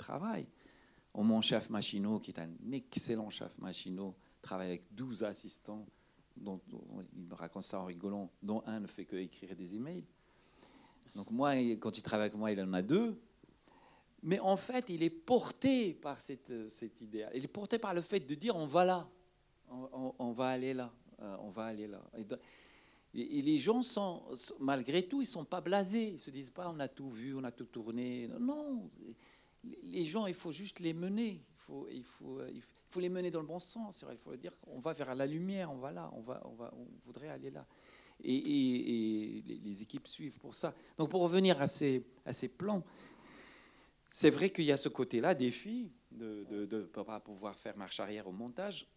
[1.15, 5.85] Mon chef Machino, qui est un excellent chef Machino, travaille avec 12 assistants,
[6.37, 6.59] dont,
[7.13, 10.05] il me raconte ça en rigolant, dont un ne fait que écrire des emails.
[11.15, 13.19] Donc moi, quand il travaille avec moi, il en a deux.
[14.23, 17.27] Mais en fait, il est porté par cette, cette idée.
[17.33, 19.09] Il est porté par le fait de dire on va là,
[19.69, 22.01] on, va aller là, euh, on va aller là.
[23.13, 24.23] Et, les gens sont,
[24.59, 26.09] malgré tout, ils sont pas blasés.
[26.13, 28.29] Ils se disent pas, on a tout vu, on a tout tourné.
[28.39, 28.89] Non,
[29.63, 31.43] les gens, il faut juste les mener.
[31.43, 34.03] Il faut, il faut, il faut les mener dans le bon sens.
[34.09, 36.73] Il faut dire qu'on va vers la lumière, on va là, on va, on va,
[36.75, 37.65] on voudrait aller là.
[38.23, 40.73] Et, les équipes suivent pour ça.
[40.97, 42.83] Donc, pour revenir à ces, à ces plans,
[44.07, 48.27] c'est vrai qu'il y a ce côté-là, défi, de ne pas pouvoir faire marche arrière
[48.27, 48.87] au montage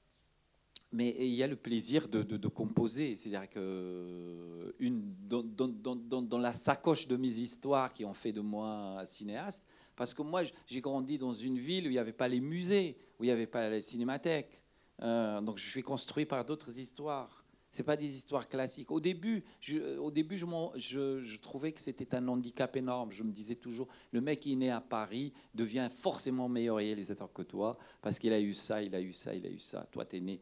[0.94, 3.16] mais il y a le plaisir de, de, de composer.
[3.16, 8.32] C'est-à-dire que une, dans, dans, dans, dans, la sacoche de mes histoires qui ont fait
[8.32, 9.66] de moi cinéaste,
[9.96, 12.96] parce que moi, j'ai grandi dans une ville où il n'y avait pas les musées,
[13.18, 14.60] où il n'y avait pas les cinémathèques.
[15.02, 17.44] Euh, donc je suis construit par d'autres histoires.
[17.72, 18.92] C'est pas des histoires classiques.
[18.92, 23.10] Au début, je, au début, je, trouvais que c'était un handicap énorme.
[23.10, 27.32] Je me disais toujours, le mec qui est né à Paris devient forcément meilleur réalisateur
[27.32, 29.88] que toi parce qu'il a eu ça, il a eu ça, il a eu ça.
[29.90, 30.40] Toi, tu es né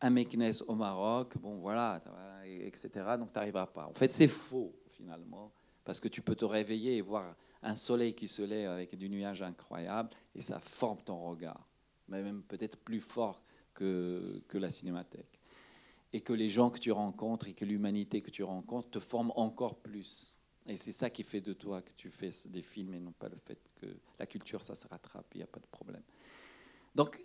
[0.00, 2.00] un Meknes au Maroc, bon voilà,
[2.46, 2.88] etc.
[3.18, 3.86] Donc tu n'arriveras pas.
[3.86, 5.52] En fait, c'est faux finalement,
[5.84, 9.08] parce que tu peux te réveiller et voir un soleil qui se lève avec du
[9.08, 11.68] nuage incroyable, et ça forme ton regard,
[12.08, 13.42] mais même peut-être plus fort
[13.74, 15.40] que, que la cinémathèque.
[16.12, 19.32] Et que les gens que tu rencontres et que l'humanité que tu rencontres te forment
[19.36, 20.38] encore plus.
[20.66, 23.28] Et c'est ça qui fait de toi que tu fais des films et non pas
[23.28, 23.86] le fait que
[24.18, 26.02] la culture, ça se rattrape, il n'y a pas de problème.
[26.94, 27.22] Donc,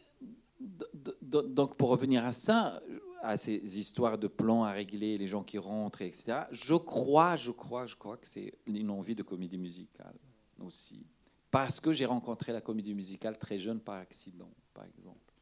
[0.60, 2.80] donc, pour revenir à ça,
[3.26, 7.52] à ces histoires de plans à régler, les gens qui rentrent, etc., je crois, je
[7.52, 10.16] crois, je crois que c'est une envie de comédie musicale
[10.60, 11.06] aussi.
[11.52, 15.34] Parce que j'ai rencontré la comédie musicale très jeune par accident, par exemple.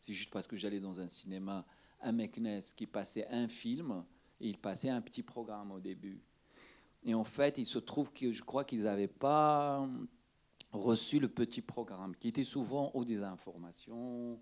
[0.00, 1.64] C'est juste parce que j'allais dans un cinéma
[2.00, 4.04] à Meknes qui passait un film
[4.40, 6.20] et il passait un petit programme au début.
[7.02, 9.88] Et en fait, il se trouve que je crois qu'ils n'avaient pas
[10.72, 14.40] reçu le petit programme, qui était souvent ou des informations,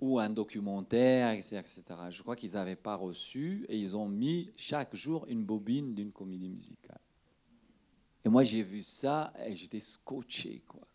[0.00, 1.82] ou un documentaire, etc.
[2.10, 6.12] Je crois qu'ils n'avaient pas reçu et ils ont mis chaque jour une bobine d'une
[6.12, 7.00] comédie musicale.
[8.24, 10.86] Et moi, j'ai vu ça et j'étais scotché, quoi.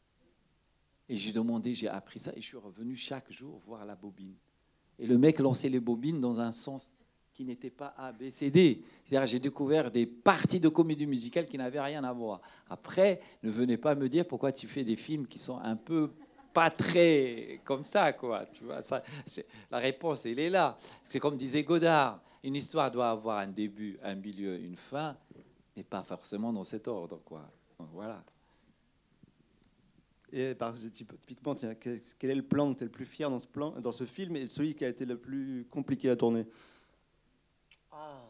[1.07, 4.35] Et j'ai demandé, j'ai appris ça et je suis revenu chaque jour voir la bobine.
[4.99, 6.93] Et le mec lançait les bobines dans un sens
[7.33, 8.13] qui n'étaient pas A.
[8.29, 12.41] C'est-à-dire j'ai découvert des parties de comédie musicale qui n'avaient rien à voir.
[12.67, 16.11] Après, ne venez pas me dire pourquoi tu fais des films qui sont un peu
[16.53, 18.45] pas très comme ça, quoi.
[18.47, 19.03] Tu vois, ça,
[19.71, 20.77] la réponse, elle est là.
[21.03, 25.17] C'est comme disait Godard, une histoire doit avoir un début, un milieu, une fin,
[25.75, 27.49] et pas forcément dans cet ordre, quoi.
[27.79, 28.23] Donc, voilà.
[30.31, 33.39] Et par, typiquement, tiens, quel est le plan dont tu es le plus fier dans
[33.39, 36.45] ce, plan, dans ce film et celui qui a été le plus compliqué à tourner?
[37.91, 38.21] Ah,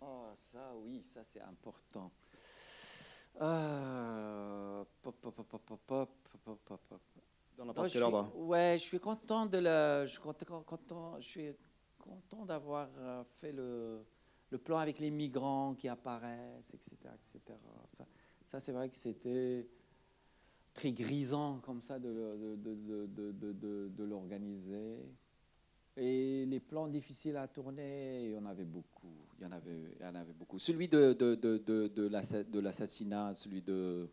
[0.00, 2.10] oh, ça oui, ça c'est important.
[3.42, 3.79] Euh,
[7.56, 11.28] Dans n'importe quel ordre Ouais, je suis content de la, je suis content, content je
[11.28, 11.52] suis
[11.98, 14.04] content d'avoir euh, fait le,
[14.50, 17.58] le, plan avec les migrants qui apparaissent, etc., etc.
[17.92, 18.06] Ça,
[18.46, 19.68] ça c'est vrai que c'était
[20.72, 24.98] très grisant comme ça de, de, de, de, de l'organiser.
[25.96, 29.12] Et les plans difficiles à tourner, il y en avait beaucoup.
[29.38, 30.58] Il y en avait, il y en avait beaucoup.
[30.58, 34.08] Celui de, de, de, de l'assassinat, celui de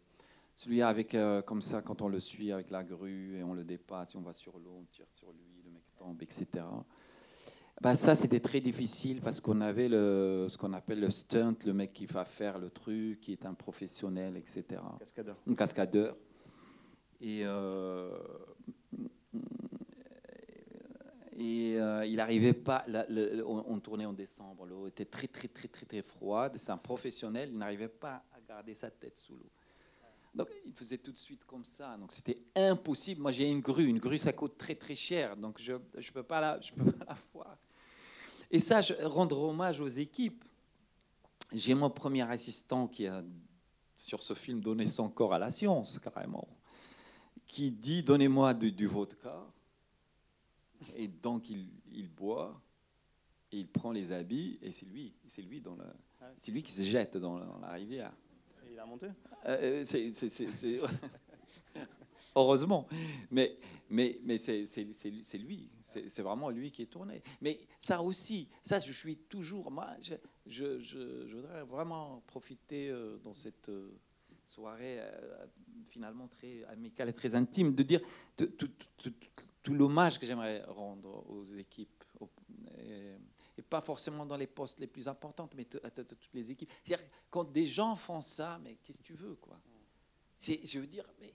[0.57, 3.63] celui avec euh, comme ça quand on le suit avec la grue et on le
[3.63, 6.47] dépasse, on va sur l'eau, on tire sur lui, le mec tombe, etc.
[7.79, 11.73] Bah, ça, c'était très difficile parce qu'on avait le, ce qu'on appelle le stunt, le
[11.73, 14.81] mec qui va faire le truc, qui est un professionnel, etc.
[14.97, 15.37] Cascadeur.
[15.47, 16.17] Un cascadeur.
[17.21, 18.17] Et, euh,
[21.37, 22.83] et euh, il n'arrivait pas.
[23.45, 26.53] on, tournait en décembre, l'eau était très, très, très, très, très froide.
[26.55, 29.51] C'est un professionnel, il n'arrivait pas à garder sa tête sous l'eau.
[30.37, 31.97] Donc il faisait tout de suite comme ça.
[31.97, 33.21] Donc c'était impossible.
[33.21, 33.87] Moi j'ai une grue.
[33.87, 35.35] Une grue ça coûte très très cher.
[35.35, 37.57] Donc je ne peux, pas la, je peux pas la voir.
[38.49, 40.43] Et ça, je, rendre hommage aux équipes.
[41.51, 43.23] J'ai mon premier assistant qui a,
[43.95, 46.47] sur ce film, donné son corps à la science, carrément
[47.47, 49.45] qui dit Donnez-moi du, vodka.
[50.95, 52.61] Et donc il, il, boit,
[53.51, 55.75] et il prend les habits, et c'est lui, c'est lui, dans
[56.21, 58.13] ah c'est lui qui se jette dans, la rivière.
[58.85, 59.07] Monté
[59.45, 60.11] euh, c'est,
[62.35, 62.87] Heureusement.
[63.31, 63.57] Mais,
[63.89, 64.65] mais, mais c'est,
[65.37, 67.21] lui, c'est, vraiment lui qui est tourné.
[67.41, 69.71] Mais ça aussi, ça, je suis toujours.
[69.71, 70.13] Moi, je,
[70.45, 73.69] je, je, voudrais vraiment profiter euh, dans cette.
[73.69, 73.89] Euh,
[74.47, 75.45] soirée euh,
[75.87, 78.01] finalement très amicale et très intime, de dire
[78.35, 82.03] tout, l'hommage que j'aimerais rendre aux équipes,
[83.61, 86.71] pas forcément dans les postes les plus importants, mais à, toutes les équipes.
[86.83, 89.59] C'est-à-dire quand des gens font ça, mais qu'est-ce que tu veux quoi?
[90.39, 91.33] Je veux dire, mais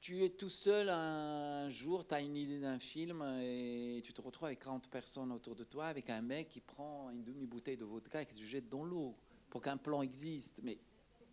[0.00, 4.22] tu, es tout seul un jour, tu as une idée d'un film et tu te
[4.22, 7.84] retrouves avec 40 personnes autour de toi, avec un mec qui prend une demi-bouteille de
[7.84, 9.14] vodka et qui se jette dans l'eau
[9.50, 10.60] pour qu'un plan existe.
[10.62, 10.78] Mais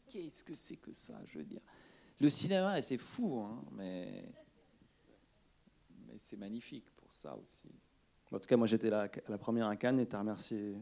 [0.08, 1.62] qu'est-ce que c'est que ça Je veux dire,
[2.20, 4.26] le cinéma, c'est fou, hein, mais
[6.18, 7.70] c'est magnifique pour ça aussi.
[8.32, 10.76] En tout cas, moi, j'étais la, la première à Cannes et tu as remercié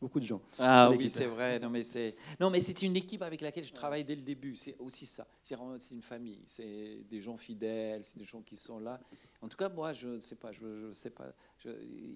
[0.00, 0.40] beaucoup de gens.
[0.58, 1.58] Ah oui, c'est vrai.
[1.58, 4.56] Non, mais c'est non, mais c'est une équipe avec laquelle je travaille dès le début.
[4.56, 5.26] C'est aussi ça.
[5.42, 5.56] C'est
[5.90, 6.42] une famille.
[6.46, 8.04] C'est des gens fidèles.
[8.04, 9.00] C'est des gens qui sont là.
[9.42, 10.52] En tout cas, moi, je ne sais pas.
[10.52, 11.32] Je, je sais pas.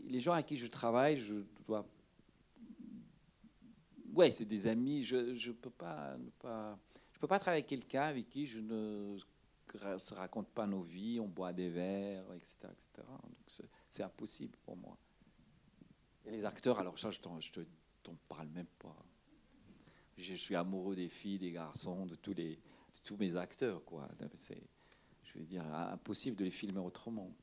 [0.09, 1.35] les gens avec qui je travaille, je
[1.67, 1.87] dois
[4.15, 5.03] ouais, c'est des amis.
[5.03, 6.79] Je ne peux pas, pas,
[7.13, 9.17] je peux pas travailler avec quelqu'un avec qui je ne
[9.79, 12.57] se raconte pas nos vies, on boit des verres, etc.
[12.71, 13.09] etc.
[13.09, 14.97] Donc c'est impossible pour moi.
[16.27, 18.97] Et les acteurs, alors ça, je t'en parle même pas.
[20.17, 22.59] Je suis amoureux des filles, des garçons, de tous, les,
[23.03, 23.85] tous mes acteurs.
[23.85, 24.09] Quoi.
[24.37, 24.63] C'est,
[25.25, 27.35] je veux dire, impossible de les filmer autrement.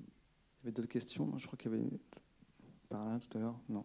[0.00, 2.00] Il y avait d'autres questions Je crois qu'il y avait
[2.88, 3.60] par là tout à l'heure.
[3.68, 3.84] Non.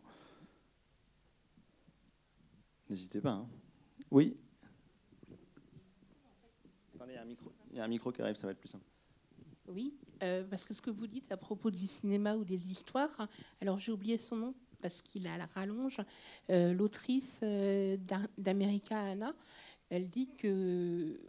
[2.89, 3.33] N'hésitez pas.
[3.33, 3.49] Hein.
[4.09, 4.35] Oui
[7.07, 8.85] Il y, a un micro, qui arrive, ça va être plus simple.
[9.67, 13.27] Oui, euh, parce que ce que vous dites à propos du cinéma ou des histoires,
[13.62, 16.01] alors j'ai oublié son nom parce qu'il a la rallonge,
[16.49, 17.97] euh, l'autrice euh,
[18.91, 19.33] Anna,
[19.89, 21.19] elle dit que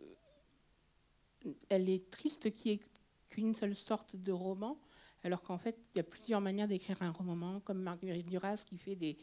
[1.68, 2.80] elle est triste qu'il n'y ait
[3.28, 4.78] qu'une seule sorte de roman,
[5.22, 8.78] alors qu'en fait, il y a plusieurs manières d'écrire un roman, comme Marguerite Duras qui
[8.78, 9.18] fait des,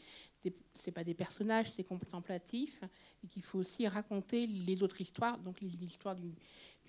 [0.73, 2.81] c'est pas des personnages, c'est contemplatif,
[3.23, 6.33] et qu'il faut aussi raconter les autres histoires, donc l'histoire du,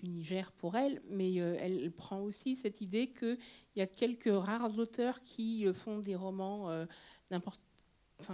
[0.03, 3.37] Niger pour elle, mais euh, elle prend aussi cette idée qu'il
[3.75, 6.85] y a quelques rares auteurs qui euh, font des romans euh,
[7.31, 7.61] n'importe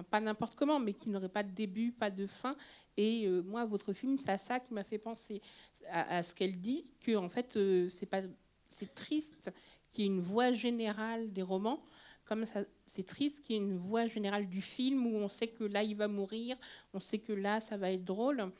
[0.09, 2.55] pas n'importe comment, mais qui n'auraient pas de début, pas de fin.
[2.97, 5.43] Et moi, votre film, c'est à ça qui m'a fait penser
[5.91, 7.55] à, ce qu'elle dit, que en fait,
[7.89, 8.23] c'est pas,
[8.65, 9.51] c'est triste
[9.89, 11.83] qu'il y ait une voix générale des romans,
[12.25, 12.45] comme
[12.85, 15.83] c'est triste qu'il y ait une voix générale du film où on sait que là
[15.83, 16.57] il va mourir,
[16.93, 18.51] on sait que là ça va être drôle.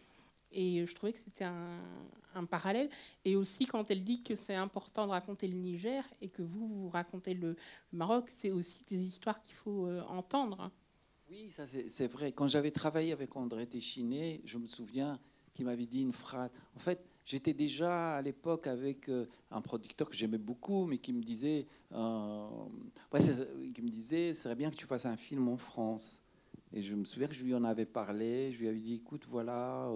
[0.52, 2.90] Et je trouvais que c'était un, parallèle.
[3.24, 6.68] Et aussi, quand elle dit que c'est important de raconter le Niger et que vous,
[6.68, 7.56] vous racontez le,
[7.92, 10.70] Maroc, c'est aussi des histoires qu'il faut euh, entendre.
[11.30, 12.32] Oui, ça c'est vrai.
[12.32, 15.20] Quand j'avais travaillé avec André Téchiné, je me souviens
[15.54, 16.52] qu'il m'avait dit une phrase.
[16.76, 21.12] En fait, j'étais déjà à l'époque avec euh, un producteur que j'aimais beaucoup, mais qui
[21.12, 22.48] me disait, euh,
[23.74, 26.22] qui me disait, ce serait bien que tu fasses un film en France.
[26.72, 28.52] Et je me souviens que je lui en avais parlé.
[28.52, 29.90] Je lui avais dit, écoute, voilà.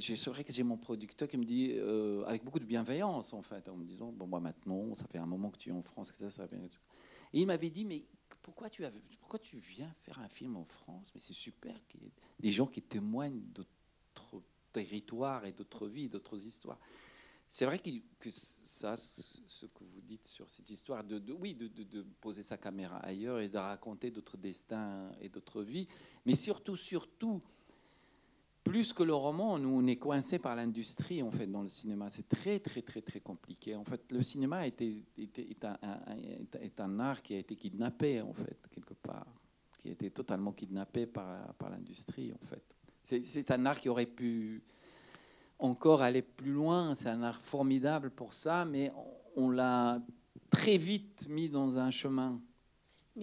[0.00, 3.42] C'est vrai que j'ai mon producteur qui me dit, euh, avec beaucoup de bienveillance en
[3.42, 5.82] fait, en me disant Bon, moi maintenant, ça fait un moment que tu es en
[5.82, 6.60] France, que ça, ça bien.
[7.32, 8.04] Et il m'avait dit Mais
[8.42, 8.84] pourquoi tu,
[9.18, 11.10] pourquoi tu viens faire un film en France?
[11.14, 13.70] Mais c'est super qu'il y ait des gens qui témoignent d'autres
[14.72, 16.78] territoires et d'autres vies, d'autres histoires.
[17.54, 22.42] C'est vrai que, ça, ce que vous dites sur cette histoire, de, oui, de, poser
[22.42, 25.86] sa caméra ailleurs et de raconter d'autres destins et d'autres vies,
[26.24, 27.42] mais surtout, surtout,
[28.64, 32.08] plus que le roman, nous, on est coincé par l'industrie, en fait, dans le cinéma.
[32.08, 33.76] C'est très, très, très, très compliqué.
[33.76, 35.76] En fait, le cinéma est, un,
[36.58, 39.26] est, un, art qui a été kidnappé, en fait, quelque part,
[39.78, 42.76] qui a été totalement kidnappé par, par l'industrie, en fait.
[43.02, 44.62] C'est un art qui aurait pu
[45.58, 46.94] encore aller plus loin.
[46.94, 48.92] C'est un art formidable pour ça, mais
[49.36, 50.00] on, l'a
[50.50, 52.40] très vite mis dans un chemin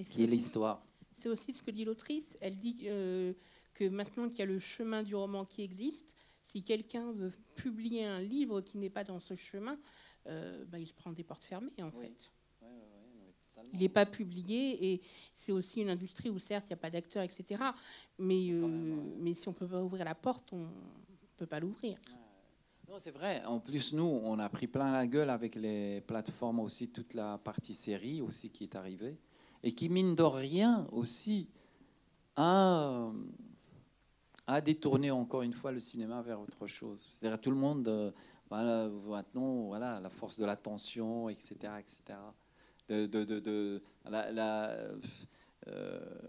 [0.10, 0.82] qui est l'histoire.
[1.14, 2.38] C'est aussi ce que dit l'autrice.
[2.42, 2.86] Elle dit...
[2.86, 3.34] Euh,
[3.80, 6.14] que maintenant qu'il y a le chemin du roman qui existe,
[6.44, 9.80] si quelqu'un veut publier un livre qui n'est pas dans ce chemin,
[10.28, 12.32] euh, bah, il se prend des portes fermées en fait.
[13.74, 15.02] Il n'est pas publié et
[15.34, 17.64] c'est aussi une industrie où certes il n'y a pas d'acteurs, etc.
[18.18, 18.68] Mais, euh,
[19.20, 20.68] mais si on ne peut pas ouvrir la porte, on ne
[21.38, 21.98] peut pas l'ouvrir.
[22.90, 23.44] Non, c'est vrai.
[23.46, 27.38] En plus, nous, on a pris plein la gueule avec les plateformes aussi, toute la
[27.38, 29.18] partie série aussi qui est arrivée.
[29.62, 31.50] Et qui, mine de rien, aussi,
[32.36, 33.12] a,
[34.48, 37.08] à détourner encore une fois le cinéma vers autre chose.
[37.12, 38.12] C'est-à-dire tout le monde, euh,
[38.50, 42.18] voilà, maintenant, voilà, la force de l'attention, etc., etc.
[42.90, 43.82] De,
[45.68, 46.20] euh,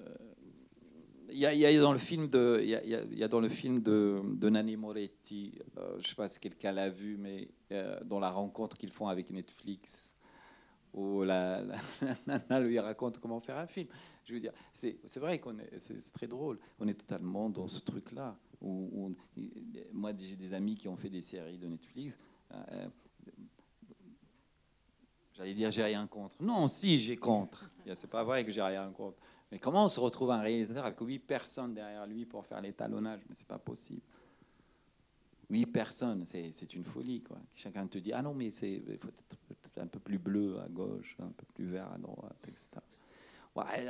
[1.30, 6.38] y, a, dans le film de, y Nanni Moretti, euh, je ne sais pas si
[6.38, 7.48] quelqu'un l'a vu, mais
[8.04, 10.14] dans la rencontre qu'ils font avec Netflix,
[10.92, 11.62] où la,
[12.26, 13.88] nana lui raconte comment faire un film.
[14.24, 16.58] Je veux dire, c'est vrai qu'on est, c'est très drôle.
[16.78, 18.36] On est totalement dans ce truc-là.
[18.60, 22.18] Moi, j'ai des amis qui ont fait des séries de Netflix.
[22.52, 22.88] Euh,
[25.40, 26.36] j'allais dire, j'ai rien contre.
[26.40, 27.70] Non, si, j'ai contre.
[27.94, 29.16] C'est pas vrai que j'ai rien contre.
[29.50, 33.20] Mais comment on se retrouve un réalisateur avec huit personnes derrière lui pour faire l'étalonnage?
[33.28, 34.02] Mais c'est pas possible.
[35.48, 37.22] Huit personnes, c'est une folie.
[37.22, 37.36] Quoi.
[37.56, 41.16] Chacun te dit, ah non, mais c'est faut être un peu plus bleu à gauche,
[41.18, 42.68] un peu plus vert à droite, etc.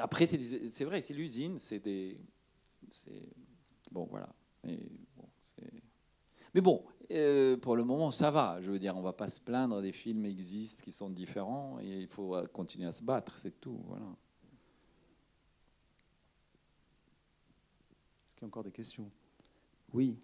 [0.00, 2.18] après, c'est vrai, c'est l'usine, c'est des.
[3.90, 4.30] Bon, voilà.
[4.64, 4.78] Mais
[5.14, 5.28] bon,
[6.54, 8.60] mais bon euh, pour le moment, ça va.
[8.62, 12.02] Je veux dire, on va pas se plaindre, des films existent qui sont différents et
[12.02, 13.80] il faut continuer à se battre, c'est tout.
[13.88, 14.06] Voilà.
[18.26, 19.10] Est-ce qu'il y a encore des questions?
[19.92, 20.16] Oui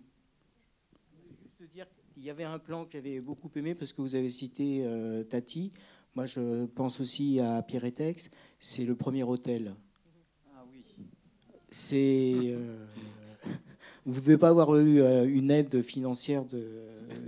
[1.65, 4.85] dire qu'il y avait un plan que j'avais beaucoup aimé parce que vous avez cité
[4.85, 5.73] euh, Tati.
[6.15, 8.31] Moi, je pense aussi à Pierre Etex.
[8.59, 9.75] C'est le premier hôtel.
[10.55, 10.83] Ah oui.
[11.71, 12.35] C'est.
[12.45, 12.87] Euh,
[14.07, 16.65] vous ne devez pas avoir eu euh, une aide financière de,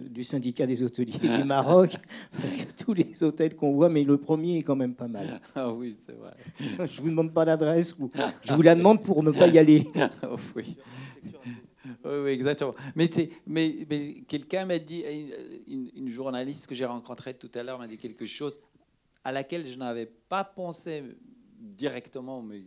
[0.08, 1.96] du syndicat des hôteliers du Maroc,
[2.32, 5.40] parce que tous les hôtels qu'on voit, mais le premier est quand même pas mal.
[5.56, 6.34] Ah oui, c'est vrai.
[6.86, 7.96] Je vous demande pas l'adresse,
[8.42, 9.84] je vous la demande pour ne pas y aller.
[10.56, 10.76] oui.
[12.04, 12.74] Oui, exactement.
[12.94, 13.10] Mais,
[13.46, 15.02] mais, mais quelqu'un m'a dit,
[15.66, 18.60] une, journaliste que j'ai rencontrée tout à l'heure m'a dit quelque chose
[19.24, 21.02] à laquelle je n'avais pas pensé
[21.58, 22.62] directement, mais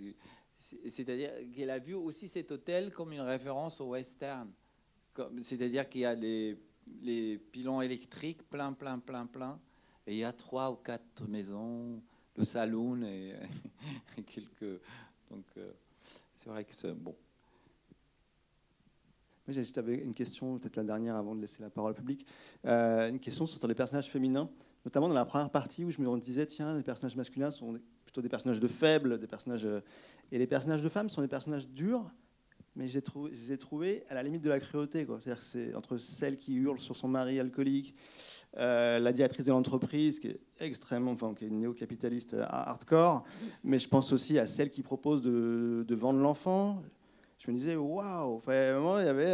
[0.61, 4.51] c'est-à-dire qu'elle a vu aussi cet hôtel comme une référence au western.
[5.41, 6.57] C'est-à-dire qu'il y a les,
[7.01, 9.59] les pilons électriques plein, plein, plein, plein,
[10.05, 12.01] et il y a trois ou quatre maisons,
[12.35, 13.33] le saloon et,
[14.25, 14.81] quelques.
[15.29, 15.71] Donc, euh,
[16.35, 17.15] c'est vrai que c'est bon.
[19.47, 22.25] J'ai juste une question, peut-être la dernière avant de laisser la parole au public.
[22.65, 24.49] Euh, une question sur les personnages féminins,
[24.85, 28.21] notamment dans la première partie où je me disais, tiens, les personnages masculins sont plutôt
[28.21, 29.79] des personnages de faibles, des personnages, euh,
[30.31, 32.09] et les personnages de femmes sont des personnages durs,
[32.75, 32.99] mais je
[33.31, 35.05] les ai trouvés à la limite de la cruauté.
[35.05, 37.93] C'est-à-dire c'est entre celle qui hurle sur son mari alcoolique,
[38.57, 43.23] euh, la directrice de l'entreprise, qui est extrêmement, enfin, qui est néo-capitaliste hardcore,
[43.63, 46.81] mais je pense aussi à celle qui propose de, vendre l'enfant
[47.37, 49.33] je me disais, waouh Vraiment, il y avait,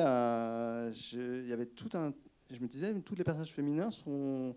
[0.94, 2.14] je, il y avait tout un.
[2.50, 4.56] Je me disais, tous les personnages féminins sont.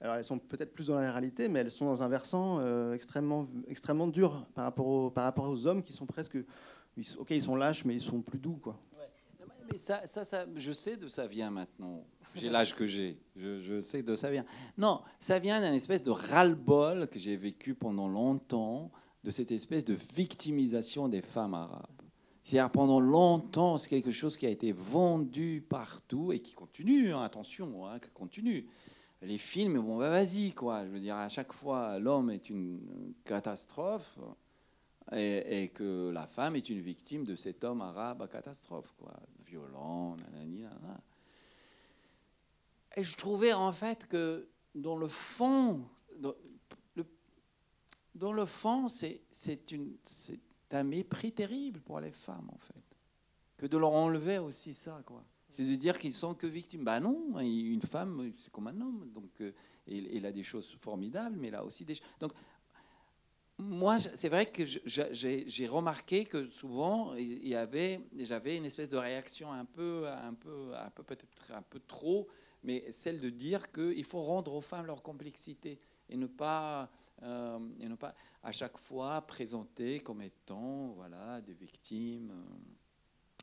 [0.00, 2.94] Alors, elles sont peut-être plus dans la réalité, mais elles sont dans un versant euh,
[2.94, 6.36] extrêmement, dur par rapport, aux, hommes qui sont presque.
[7.18, 8.78] ok, ils sont lâches, mais ils sont plus doux, quoi.
[9.76, 12.04] ça, ça, je sais d'où ça vient maintenant.
[12.34, 13.18] J'ai l'âge que j'ai.
[13.36, 14.44] Je, sais d'où ça vient.
[14.76, 18.92] Non, ça vient d'une espèce de ras-le-bol que j'ai vécu pendant longtemps
[19.24, 21.86] de cette espèce de victimisation des femmes arabes.
[22.44, 27.22] C'est-à-dire pendant longtemps, c'est quelque chose qui a été vendu partout et qui continue, hein,
[27.22, 28.66] attention, hein, qui continue.
[29.22, 30.84] Les films, bon, bah, vas-y, quoi.
[30.84, 34.18] Je veux dire, à chaque fois, l'homme est une catastrophe
[35.12, 39.14] et, que la femme est une victime de cet homme arabe à catastrophe, quoi.
[39.44, 41.00] Violent, nanani, nanana.
[42.96, 46.34] Et je trouvais en fait que dans le fond, dans
[46.94, 47.04] le,
[48.14, 49.22] dans le fond, c'est
[50.70, 52.74] un mépris terrible pour les femmes, en fait.
[53.56, 55.24] Que de leur enlever aussi ça, quoi.
[55.50, 56.84] C'est de dire qu'ils sont que victimes.
[56.84, 59.10] Ben non, une femme, c'est comme un homme.
[59.14, 59.52] Donc, euh,
[59.86, 62.06] il, a des choses formidables, mais il a aussi des choses.
[62.20, 62.32] Donc,
[63.58, 68.98] moi, c'est vrai que j'ai remarqué que souvent, il y avait, j'avais une espèce de
[68.98, 72.28] réaction un peu, un peu, un peu peut-être un peu trop,
[72.62, 76.88] mais celle de dire qu'il faut rendre aux femmes leur complexité et ne pas,
[77.22, 82.54] euh, et ne pas à chaque fois présenter comme étant, voilà, des victimes euh,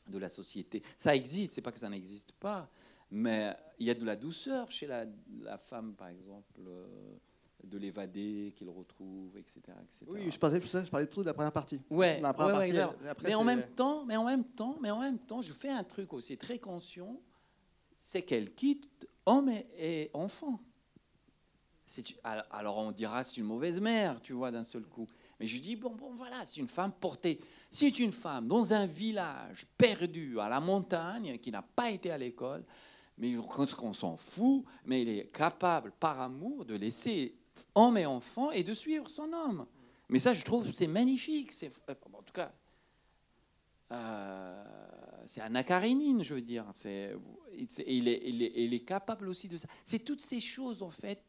[0.07, 0.83] de la société.
[0.97, 2.69] Ça existe, c'est pas que ça n'existe pas,
[3.11, 5.05] mais il y a de la douceur chez la,
[5.41, 6.61] la femme, par exemple.
[6.67, 7.17] euh,
[7.65, 9.61] de l'évader, qu'il retrouve, etc.
[9.83, 10.05] etc.
[10.07, 11.81] Oui, je parlais, je parlais plutôt de la première partie.
[11.89, 14.77] Ouais, La première ouais, ouais, partie, après, mais en même temps, mais en même temps,
[14.81, 17.19] mais en même temps, je fais un truc aussi très conscient,
[17.97, 20.59] c'est qu'elle quitte homme et, enfant.
[22.49, 25.07] Alors on dira c'est une mauvaise mère, tu vois, d'un seul coup.
[25.39, 27.39] Mais je dis bon, bon, voilà, c'est une femme portée.
[27.69, 32.17] C'est une femme dans un village perdu à la montagne qui n'a pas été à
[32.17, 32.63] l'école,
[33.17, 37.35] mais qu'on s'en fout, mais elle est capable par amour de laisser
[37.73, 39.65] homme et enfant et de suivre son homme.
[40.09, 41.51] Mais ça, je trouve, c'est magnifique.
[41.51, 42.51] C'est, euh, en tout cas,
[43.91, 44.63] euh,
[45.25, 46.65] c'est Anna Karenine, je veux dire.
[46.71, 47.15] C'est-
[47.87, 49.67] il, est, il, est, il est capable aussi de ça.
[49.83, 51.23] C'est toutes ces choses, en fait,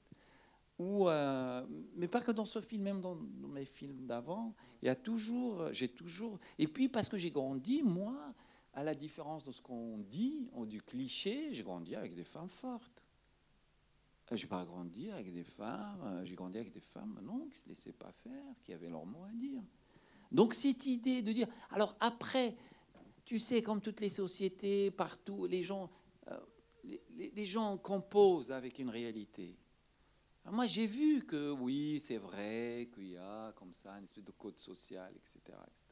[0.79, 4.89] où, euh, mais pas que dans ce film, même dans, mes films d'avant, il y
[4.89, 8.35] a toujours, j'ai toujours, et puis parce que j'ai grandi, moi,
[8.75, 13.03] à la différence de ce qu'on dit, du cliché, j'ai grandi avec des femmes fortes.
[14.33, 17.61] Euh, J'ai pas grandi avec des femmes, euh, j'ai grandi avec des femmes, non, qui
[17.61, 19.63] se laissaient pas faire, qui avaient leur mot à dire.
[20.33, 22.57] Donc cette idée de dire, alors après,
[23.25, 25.89] tu sais, comme toutes les sociétés, partout, les gens,
[27.15, 29.57] les gens composent avec une réalité.
[30.51, 34.31] Moi, j'ai vu que oui, c'est vrai qu'il y a comme ça une espèce de
[34.33, 35.85] code social, etc., etc.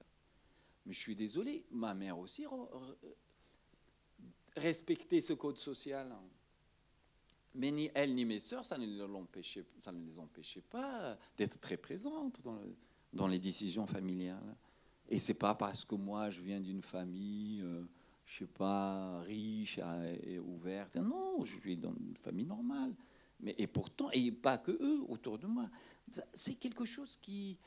[0.86, 2.96] Mais je suis désolé, ma mère aussi re- re-
[4.56, 6.10] respectait ce code social.
[6.12, 6.22] hein.
[7.56, 8.86] Mais ni elle ni mes sœurs, ça ne,
[9.78, 12.58] ça ne les empêchait pas d'être très présentes dans,
[13.12, 14.56] dans les décisions familiales.
[15.08, 17.84] Et c'est pas parce que moi je viens d'une famille, euh,
[18.26, 19.78] je sais pas, riche
[20.24, 20.96] et ouverte.
[20.96, 22.92] Non, je suis dans une famille normale.
[23.58, 25.68] Et pourtant, et pas que eux autour de moi.
[26.32, 27.58] C'est quelque chose qui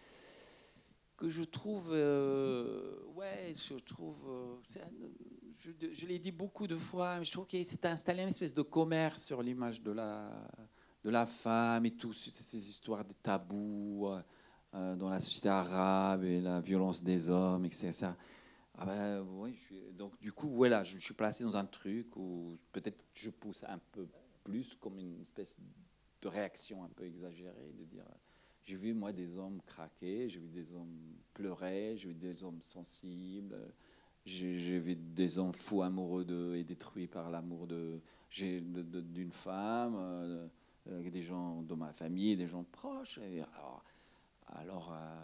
[1.17, 4.83] que je trouve, euh, ouais, je trouve, euh, c'est
[5.91, 8.61] je, l'ai dit beaucoup de fois, mais je trouve qu'il s'est installé une espèce de
[8.61, 10.29] commerce sur l'image de la,
[11.03, 14.07] de la femme et tout, ces- histoires de tabous
[14.75, 18.09] euh, dans la société arabe et la violence des hommes, etc.
[18.77, 19.25] Ah ben,
[19.93, 23.63] donc du coup, voilà, je, je suis placé dans un truc où peut-être je pousse
[23.67, 24.07] un peu
[24.47, 25.59] plus comme une espèce
[26.21, 28.05] de réaction un peu exagérée, de dire
[28.63, 30.97] j'ai vu, moi, des hommes craquer, j'ai vu des hommes
[31.33, 33.57] pleurer, j'ai vu des hommes sensibles,
[34.25, 39.01] j'ai vu des hommes fous amoureux d'eux et détruits par l'amour de- j'ai- de- de-
[39.01, 40.47] d'une femme, euh,
[40.87, 43.19] euh, des gens de ma famille, des gens proches.
[43.19, 43.83] Alors,
[44.47, 45.23] alors, euh,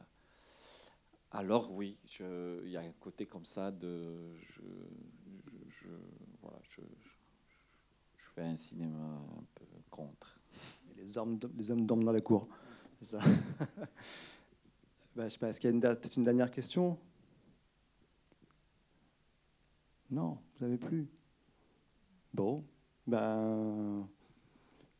[1.32, 5.98] alors oui, il y a un côté comme ça de je-
[6.42, 7.18] voilà, je, je-
[8.18, 10.40] je fais un cinéma un peu contre.
[10.92, 12.48] Et Les hommes, les hommes dorment dans la cour.
[13.02, 13.20] C'est ça.
[15.16, 16.98] Bah, je sais pas, est-ce qu'il y a une peut-être une dernière question?
[20.10, 21.08] Non, vous n'avez plus.
[22.34, 22.64] Bon,
[23.06, 24.08] ben,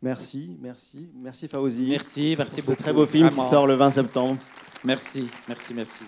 [0.04, 1.90] merci, merci, merci Fawzi.
[1.90, 2.84] Merci, merci pour ce beaucoup.
[2.84, 3.44] très beau film Vraiment.
[3.44, 4.40] qui sort le 20 septembre.
[4.84, 6.04] Merci, merci, merci.